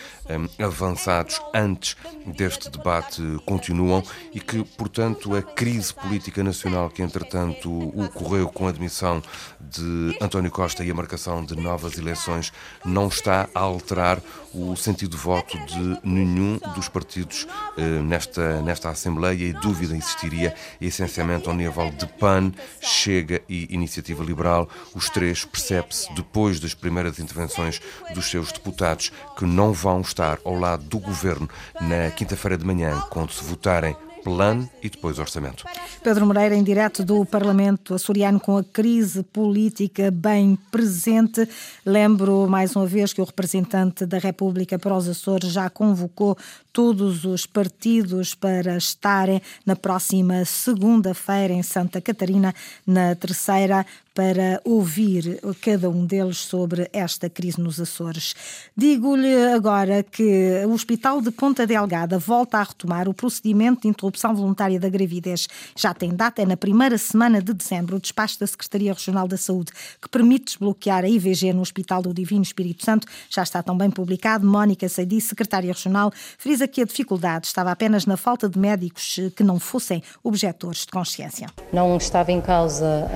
avançados 0.59 1.41
antes 1.53 1.95
deste 2.25 2.69
debate 2.69 3.21
continuam 3.45 4.03
e 4.33 4.39
que, 4.39 4.63
portanto, 4.63 5.35
a 5.35 5.41
crise 5.41 5.93
política 5.93 6.43
nacional 6.43 6.89
que 6.89 7.01
entretanto 7.01 7.69
ocorreu 7.99 8.47
com 8.49 8.67
a 8.67 8.69
admissão 8.69 9.21
de 9.59 10.17
António 10.21 10.51
Costa 10.51 10.83
e 10.83 10.91
a 10.91 10.93
marcação 10.93 11.43
de 11.43 11.55
novas 11.55 11.97
eleições 11.97 12.51
não 12.85 13.07
está 13.07 13.49
a 13.53 13.59
alterar 13.59 14.21
o 14.53 14.75
sentido 14.75 15.11
de 15.11 15.17
voto 15.17 15.57
de 15.65 15.99
nenhum 16.03 16.59
dos 16.75 16.89
partidos 16.89 17.47
eh, 17.77 17.81
nesta, 17.81 18.61
nesta 18.61 18.89
Assembleia 18.89 19.45
e 19.45 19.53
dúvida 19.53 19.95
existiria 19.95 20.55
essencialmente 20.81 21.47
ao 21.47 21.53
nível 21.53 21.91
de 21.91 22.07
PAN, 22.07 22.51
Chega 22.81 23.41
e 23.47 23.73
Iniciativa 23.73 24.23
Liberal. 24.23 24.67
Os 24.95 25.09
três 25.09 25.45
percebe-se, 25.45 26.11
depois 26.13 26.59
das 26.59 26.73
primeiras 26.73 27.19
intervenções 27.19 27.79
dos 28.13 28.29
seus 28.29 28.51
deputados, 28.51 29.11
que 29.37 29.45
não 29.45 29.71
vão 29.71 30.01
estar 30.01 30.18
ao 30.23 30.53
lado 30.53 30.83
do 30.83 30.99
governo 30.99 31.49
na 31.81 32.11
quinta-feira 32.11 32.57
de 32.57 32.65
manhã, 32.65 33.01
quando 33.09 33.31
se 33.31 33.43
votarem 33.43 33.95
plano 34.23 34.69
e 34.81 34.89
depois 34.89 35.17
orçamento. 35.19 35.65
Pedro 36.03 36.25
Moreira, 36.25 36.55
em 36.55 36.63
direto 36.63 37.03
do 37.03 37.25
Parlamento 37.25 37.93
açoriano, 37.93 38.39
com 38.39 38.57
a 38.57 38.63
crise 38.63 39.23
política 39.23 40.11
bem 40.11 40.57
presente. 40.71 41.47
Lembro 41.85 42.47
mais 42.47 42.75
uma 42.75 42.85
vez 42.85 43.13
que 43.13 43.21
o 43.21 43.25
representante 43.25 44.05
da 44.05 44.17
República 44.17 44.77
para 44.77 44.95
os 44.95 45.07
Açores 45.07 45.51
já 45.51 45.69
convocou 45.69 46.37
todos 46.71 47.25
os 47.25 47.45
partidos 47.45 48.35
para 48.35 48.77
estarem 48.77 49.41
na 49.65 49.75
próxima 49.75 50.45
segunda-feira 50.45 51.53
em 51.53 51.63
Santa 51.63 51.99
Catarina, 51.99 52.53
na 52.85 53.15
terceira 53.15 53.85
para 54.19 54.59
ouvir 54.65 55.39
cada 55.61 55.89
um 55.89 56.05
deles 56.05 56.39
sobre 56.39 56.89
esta 56.91 57.29
crise 57.29 57.61
nos 57.61 57.79
Açores. 57.79 58.35
Digo-lhe 58.75 59.33
agora 59.53 60.03
que 60.03 60.61
o 60.67 60.73
Hospital 60.73 61.21
de 61.21 61.31
Ponta 61.31 61.65
Delgada 61.65 62.19
volta 62.19 62.57
a 62.57 62.63
retomar 62.63 63.07
o 63.07 63.13
procedimento 63.13 63.83
de 63.83 63.87
interrupção 63.87 64.35
voluntária 64.35 64.77
da 64.77 64.89
gravidez. 64.89 65.47
Já 65.73 65.93
tem 65.93 66.13
data, 66.13 66.41
é 66.41 66.45
na 66.45 66.57
primeira 66.57 66.97
semana 66.97 67.41
de 67.41 67.53
dezembro, 67.53 67.95
o 67.95 67.99
despacho 68.01 68.37
da 68.41 68.45
Secretaria 68.45 68.91
Regional 68.91 69.25
da 69.25 69.37
Saúde, 69.37 69.71
que 70.01 70.09
permite 70.09 70.47
desbloquear 70.47 71.05
a 71.05 71.07
IVG 71.07 71.53
no 71.53 71.61
Hospital 71.61 72.01
do 72.01 72.13
Divino 72.13 72.43
Espírito 72.43 72.83
Santo, 72.83 73.07
já 73.29 73.43
está 73.43 73.63
também 73.63 73.89
publicado. 73.89 74.45
Mónica 74.45 74.89
Seidi, 74.89 75.21
secretária 75.21 75.71
regional, 75.71 76.11
frisa 76.37 76.67
que 76.67 76.81
a 76.81 76.85
dificuldade 76.85 77.47
estava 77.47 77.71
apenas 77.71 78.05
na 78.05 78.17
falta 78.17 78.49
de 78.49 78.59
médicos 78.59 79.17
que 79.33 79.45
não 79.45 79.61
fossem 79.61 80.03
objetores 80.21 80.79
de 80.81 80.87
consciência. 80.87 81.47
Não 81.71 81.95
estava 81.95 82.33
em 82.33 82.41
causa 82.41 83.07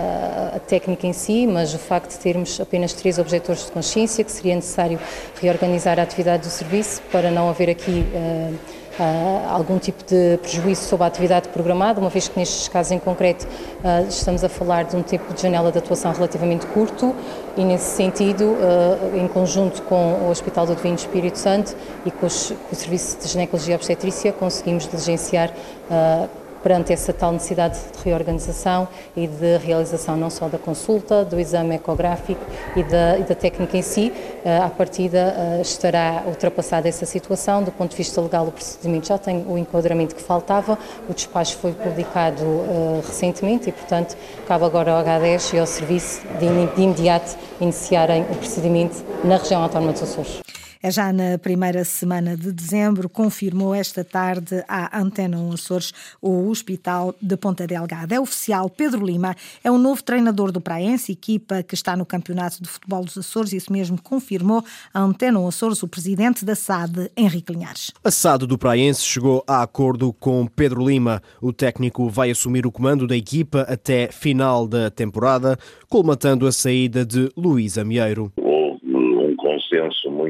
a 0.56 0.60
técnica 0.60 0.93
técnica 0.94 1.08
em 1.08 1.14
si, 1.14 1.48
mas 1.48 1.74
o 1.74 1.80
facto 1.80 2.12
de 2.12 2.20
termos 2.20 2.60
apenas 2.60 2.94
três 2.94 3.18
objetores 3.18 3.66
de 3.66 3.72
consciência, 3.72 4.24
que 4.24 4.32
seria 4.32 4.56
necessário 4.56 5.00
reorganizar 5.42 6.00
a 6.00 6.04
atividade 6.04 6.44
do 6.44 6.50
serviço 6.50 7.02
para 7.12 7.32
não 7.32 7.50
haver 7.50 7.70
aqui 7.70 8.06
uh, 8.14 8.54
uh, 8.54 9.50
algum 9.50 9.80
tipo 9.80 10.04
de 10.04 10.38
prejuízo 10.38 10.84
sobre 10.84 11.04
a 11.04 11.08
atividade 11.08 11.50
programada, 11.50 12.00
uma 12.00 12.10
vez 12.10 12.28
que 12.28 12.38
nestes 12.38 12.68
casos 12.68 12.92
em 12.92 13.00
concreto 13.00 13.46
uh, 13.46 14.08
estamos 14.08 14.44
a 14.44 14.50
falar 14.50 14.84
de 14.84 14.96
um 14.96 15.02
tempo 15.02 15.34
de 15.34 15.42
janela 15.42 15.72
de 15.72 15.78
atuação 15.78 16.12
relativamente 16.12 16.66
curto 16.68 17.16
e 17.58 17.64
nesse 17.64 17.96
sentido, 17.96 18.58
em 19.14 19.28
conjunto 19.28 19.84
com 19.84 20.14
o 20.14 20.30
Hospital 20.32 20.66
do 20.66 20.76
Divino 20.76 20.96
Espírito 20.96 21.38
Santo 21.38 21.76
e 22.04 22.10
com, 22.10 22.26
os, 22.26 22.48
com 22.50 22.72
o 22.72 22.76
Serviço 22.76 23.20
de 23.20 23.28
Ginecologia 23.28 23.74
e 23.74 23.76
Obstetrícia, 23.76 24.34
conseguimos 24.34 24.88
diligenciar 24.88 25.54
perante 26.64 26.94
essa 26.94 27.12
tal 27.12 27.34
necessidade 27.34 27.78
de 27.78 28.04
reorganização 28.04 28.88
e 29.16 29.28
de 29.28 29.58
realização 29.58 30.16
não 30.16 30.30
só 30.30 30.48
da 30.48 30.58
consulta, 30.58 31.26
do 31.26 31.40
exame 31.40 31.76
ecográfico 31.76 32.42
e 32.76 32.84
da, 32.84 33.20
e 33.20 33.24
da 33.24 33.36
técnica 33.36 33.78
em 33.78 33.82
si, 33.82 34.14
à 34.64 34.70
partida 34.70 35.60
estará 35.62 36.24
ultrapassada 36.26 36.88
essa 36.88 37.06
situação. 37.06 37.62
Do 37.62 37.72
ponto 37.72 37.92
de 37.92 37.98
vista 37.98 38.22
legal, 38.22 38.48
o 38.48 38.52
procedimento 38.52 39.08
já 39.08 39.18
tem 39.18 39.46
o 39.48 39.58
enquadramento 39.58 40.16
que 40.16 40.22
faltava, 40.22 40.78
o 41.10 41.14
despacho 41.14 41.58
foi 41.58 41.74
publicado 41.74 42.44
recentemente 43.06 43.70
e, 43.70 43.72
portanto, 43.72 44.16
cabe 44.48 44.64
agora 44.64 44.94
ao 44.94 45.04
H10 45.04 45.54
e 45.54 45.60
ao 45.60 45.68
Serviço 45.68 46.22
de, 46.40 46.76
de 46.76 46.82
imediato 46.82 47.36
iniciarem 47.60 48.24
o 48.24 48.36
procedimento 48.36 49.04
na 49.24 49.38
região 49.38 49.62
autónoma 49.62 49.92
dos 49.92 50.04
Açores. 50.04 50.53
É 50.86 50.92
já 50.92 51.14
na 51.14 51.38
primeira 51.38 51.86
semana 51.86 52.36
de 52.36 52.52
dezembro, 52.52 53.08
confirmou 53.08 53.74
esta 53.74 54.04
tarde 54.04 54.66
à 54.68 55.00
Antena 55.00 55.38
1 55.38 55.54
Açores 55.54 55.94
o 56.22 56.50
Hospital 56.50 57.16
de 57.22 57.38
Ponta 57.38 57.66
Delgada. 57.66 58.14
É 58.14 58.20
oficial, 58.20 58.70
Pedro 58.70 59.06
Lima 59.06 59.34
é 59.64 59.72
o 59.72 59.78
novo 59.78 60.04
treinador 60.04 60.52
do 60.52 60.60
Praense, 60.60 61.14
equipa 61.14 61.64
que 61.64 61.74
está 61.74 61.96
no 61.96 62.06
Campeonato 62.06 62.62
de 62.62 62.68
Futebol 62.68 63.06
dos 63.06 63.18
Açores. 63.18 63.54
Isso 63.54 63.72
mesmo 63.72 63.98
confirmou 64.02 64.62
a 64.94 65.00
Antena 65.00 65.40
1 65.40 65.48
Açores 65.48 65.82
o 65.84 65.88
presidente 65.88 66.44
da 66.44 66.54
SAD, 66.54 67.10
Henrique 67.16 67.54
Linhares. 67.54 67.94
A 68.04 68.12
SAD 68.12 68.46
do 68.46 68.58
Praense 68.58 69.04
chegou 69.04 69.42
a 69.48 69.64
acordo 69.64 70.12
com 70.12 70.46
Pedro 70.48 70.86
Lima. 70.86 71.24
O 71.42 71.54
técnico 71.54 72.10
vai 72.10 72.30
assumir 72.30 72.68
o 72.68 72.72
comando 72.74 73.08
da 73.08 73.16
equipa 73.16 73.62
até 73.70 74.12
final 74.12 74.68
da 74.68 74.92
temporada, 74.92 75.58
colmatando 75.88 76.46
a 76.46 76.52
saída 76.52 77.06
de 77.06 77.32
Luís 77.38 77.78
Amieiro 77.78 78.34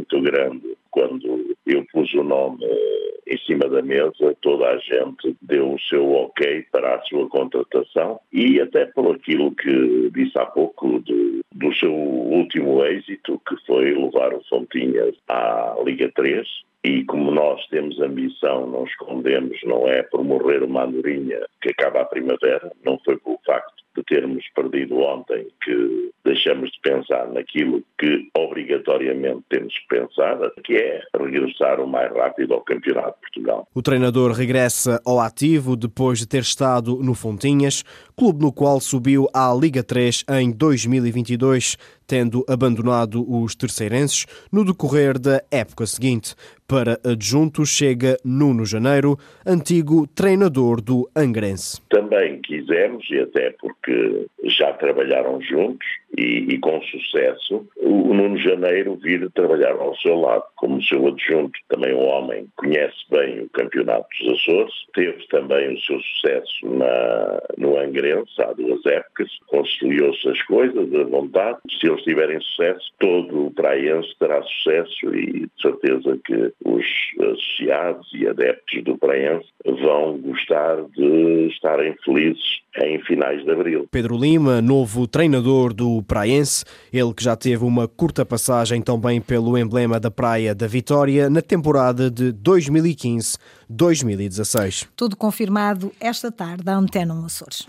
muito 0.03 0.21
grande. 0.21 0.77
Quando 0.91 1.55
eu 1.65 1.85
pus 1.91 2.13
o 2.13 2.23
nome 2.23 2.63
eh, 2.63 3.33
em 3.33 3.37
cima 3.39 3.67
da 3.67 3.81
mesa, 3.81 4.35
toda 4.41 4.67
a 4.67 4.77
gente 4.77 5.35
deu 5.41 5.73
o 5.73 5.79
seu 5.81 6.11
ok 6.11 6.65
para 6.71 6.95
a 6.95 7.01
sua 7.03 7.27
contratação. 7.29 8.19
E 8.31 8.59
até 8.59 8.85
por 8.85 9.15
aquilo 9.15 9.55
que 9.55 10.11
disse 10.13 10.37
há 10.37 10.45
pouco 10.45 10.99
do, 10.99 11.41
do 11.51 11.73
seu 11.75 11.91
último 11.91 12.83
êxito, 12.85 13.41
que 13.47 13.55
foi 13.65 13.93
levar 13.93 14.33
o 14.33 14.43
Fontinhas 14.49 15.15
à 15.27 15.75
Liga 15.83 16.11
3, 16.13 16.47
e 16.83 17.03
como 17.05 17.31
nós 17.31 17.65
temos 17.67 17.99
ambição, 18.01 18.67
não 18.67 18.83
escondemos, 18.83 19.57
não 19.63 19.87
é 19.87 20.03
por 20.03 20.23
morrer 20.23 20.63
uma 20.63 20.83
andorinha 20.83 21.39
que 21.61 21.69
acaba 21.69 22.01
a 22.01 22.05
primavera, 22.05 22.71
não 22.85 22.99
foi 23.05 23.17
pelo 23.17 23.39
facto 23.45 23.82
de 23.95 24.03
termos 24.03 24.43
perdido 24.55 24.97
ontem 24.97 25.47
que 25.63 26.11
deixamos 26.25 26.71
de 26.71 26.79
pensar 26.81 27.27
naquilo 27.31 27.83
que 27.97 28.29
obrigatoriamente 28.35 29.43
temos 29.49 29.73
que 29.77 29.87
pensar, 29.87 30.37
que 30.63 30.75
é 30.75 31.01
regressar 31.17 31.79
o 31.79 31.87
mais 31.87 32.11
rápido 32.13 32.53
ao 32.53 32.61
Campeonato 32.61 33.15
de 33.15 33.21
Portugal. 33.21 33.67
O 33.73 33.81
treinador 33.81 34.31
regressa 34.31 35.01
ao 35.05 35.19
ativo 35.19 35.75
depois 35.75 36.19
de 36.19 36.27
ter 36.27 36.41
estado 36.41 36.97
no 36.97 37.13
Fontinhas, 37.13 37.83
clube 38.15 38.41
no 38.41 38.51
qual 38.51 38.79
subiu 38.79 39.27
à 39.33 39.53
Liga 39.53 39.83
3 39.83 40.25
em 40.39 40.51
2022, 40.51 41.77
tendo 42.07 42.43
abandonado 42.47 43.25
os 43.29 43.55
terceirenses 43.55 44.25
no 44.51 44.65
decorrer 44.65 45.19
da 45.19 45.41
época 45.51 45.85
seguinte. 45.85 46.35
Para 46.67 46.97
adjunto 47.03 47.65
chega 47.65 48.17
Nuno 48.23 48.65
Janeiro, 48.65 49.17
antigo 49.45 50.07
treinador 50.07 50.81
do 50.81 51.09
Angrense. 51.15 51.81
Também 51.89 52.41
quisemos, 52.41 53.05
e 53.11 53.19
até 53.19 53.51
porque 53.59 54.27
já 54.45 54.73
trabalharam 54.73 55.41
juntos 55.41 55.85
e, 56.17 56.53
e 56.53 56.59
com 56.59 56.81
sucesso, 56.83 57.67
o 57.77 58.13
Nuno 58.13 58.37
Janeiro 58.37 58.95
vir 58.97 59.29
trabalhar 59.31 59.73
ao 59.73 59.95
seu 59.97 60.15
lado 60.19 60.43
como 60.55 60.81
seu 60.83 61.07
adjunto, 61.07 61.57
também 61.69 61.93
um 61.93 62.05
homem 62.05 62.45
que 62.45 62.51
conhece 62.67 62.97
bem 63.09 63.41
o 63.41 63.49
Campeonato 63.49 64.07
dos 64.19 64.39
Açores, 64.39 64.73
teve 64.93 65.27
também 65.27 65.73
o 65.73 65.81
seu 65.81 65.99
sucesso 65.99 66.65
na, 66.65 67.41
no 67.57 67.77
Angrense 67.77 68.41
há 68.41 68.53
duas 68.53 68.85
épocas, 68.85 69.29
conciliou-se 69.47 70.27
as 70.29 70.41
coisas, 70.43 70.93
a 70.93 71.03
vontade, 71.03 71.59
se 71.79 71.87
eles 71.87 72.03
tiverem 72.03 72.39
sucesso, 72.41 72.93
todo 72.99 73.47
o 73.47 73.51
praense 73.51 74.09
terá 74.19 74.41
sucesso 74.43 75.15
e 75.15 75.41
de 75.41 75.61
certeza 75.61 76.19
que 76.25 76.53
os 76.65 76.85
associados 77.19 78.09
e 78.13 78.27
adeptos 78.27 78.83
do 78.83 78.97
praense 78.97 79.47
vão 79.65 80.17
gostar 80.19 80.83
de 80.95 81.47
estarem 81.47 81.95
felizes 82.03 82.62
em 82.81 82.99
finais 83.03 83.43
de 83.43 83.51
abril. 83.51 83.85
Pedro 83.91 84.17
Lima, 84.17 84.61
novo 84.61 85.05
treinador 85.07 85.73
do 85.73 86.01
Praense, 86.03 86.63
ele 86.91 87.13
que 87.13 87.23
já 87.23 87.35
teve 87.35 87.63
uma 87.63 87.87
curta 87.87 88.25
passagem 88.25 88.81
também 88.81 89.21
pelo 89.21 89.55
emblema 89.57 89.99
da 89.99 90.09
Praia 90.09 90.55
da 90.55 90.65
Vitória 90.67 91.29
na 91.29 91.41
temporada 91.41 92.09
de 92.09 92.33
2015-2016. 92.33 94.87
Tudo 94.95 95.15
confirmado 95.15 95.91
esta 95.99 96.31
tarde 96.31 96.67
à 96.69 96.75
Antena 96.75 97.13
Açores. 97.25 97.67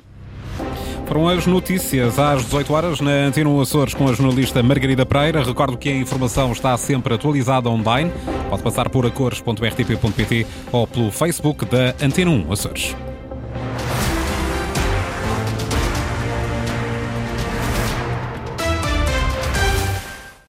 Foram 1.07 1.29
as 1.29 1.47
notícias 1.47 2.19
às 2.19 2.45
18 2.45 2.73
horas 2.73 2.99
na 3.01 3.11
Antena 3.11 3.61
Açores 3.61 3.93
com 3.93 4.09
a 4.09 4.15
jornalista 4.15 4.63
Margarida 4.63 5.05
Pereira. 5.05 5.43
Recordo 5.43 5.77
que 5.77 5.91
a 5.91 5.97
informação 5.97 6.53
está 6.53 6.75
sempre 6.79 7.13
atualizada 7.15 7.69
online. 7.69 8.11
Pode 8.49 8.63
passar 8.63 8.89
por 8.89 9.05
acores.rtp.pt 9.05 10.47
ou 10.73 10.87
pelo 10.87 11.11
Facebook 11.11 11.67
da 11.67 11.95
Antena 12.03 12.31
1 12.31 12.53
Açores. 12.53 12.97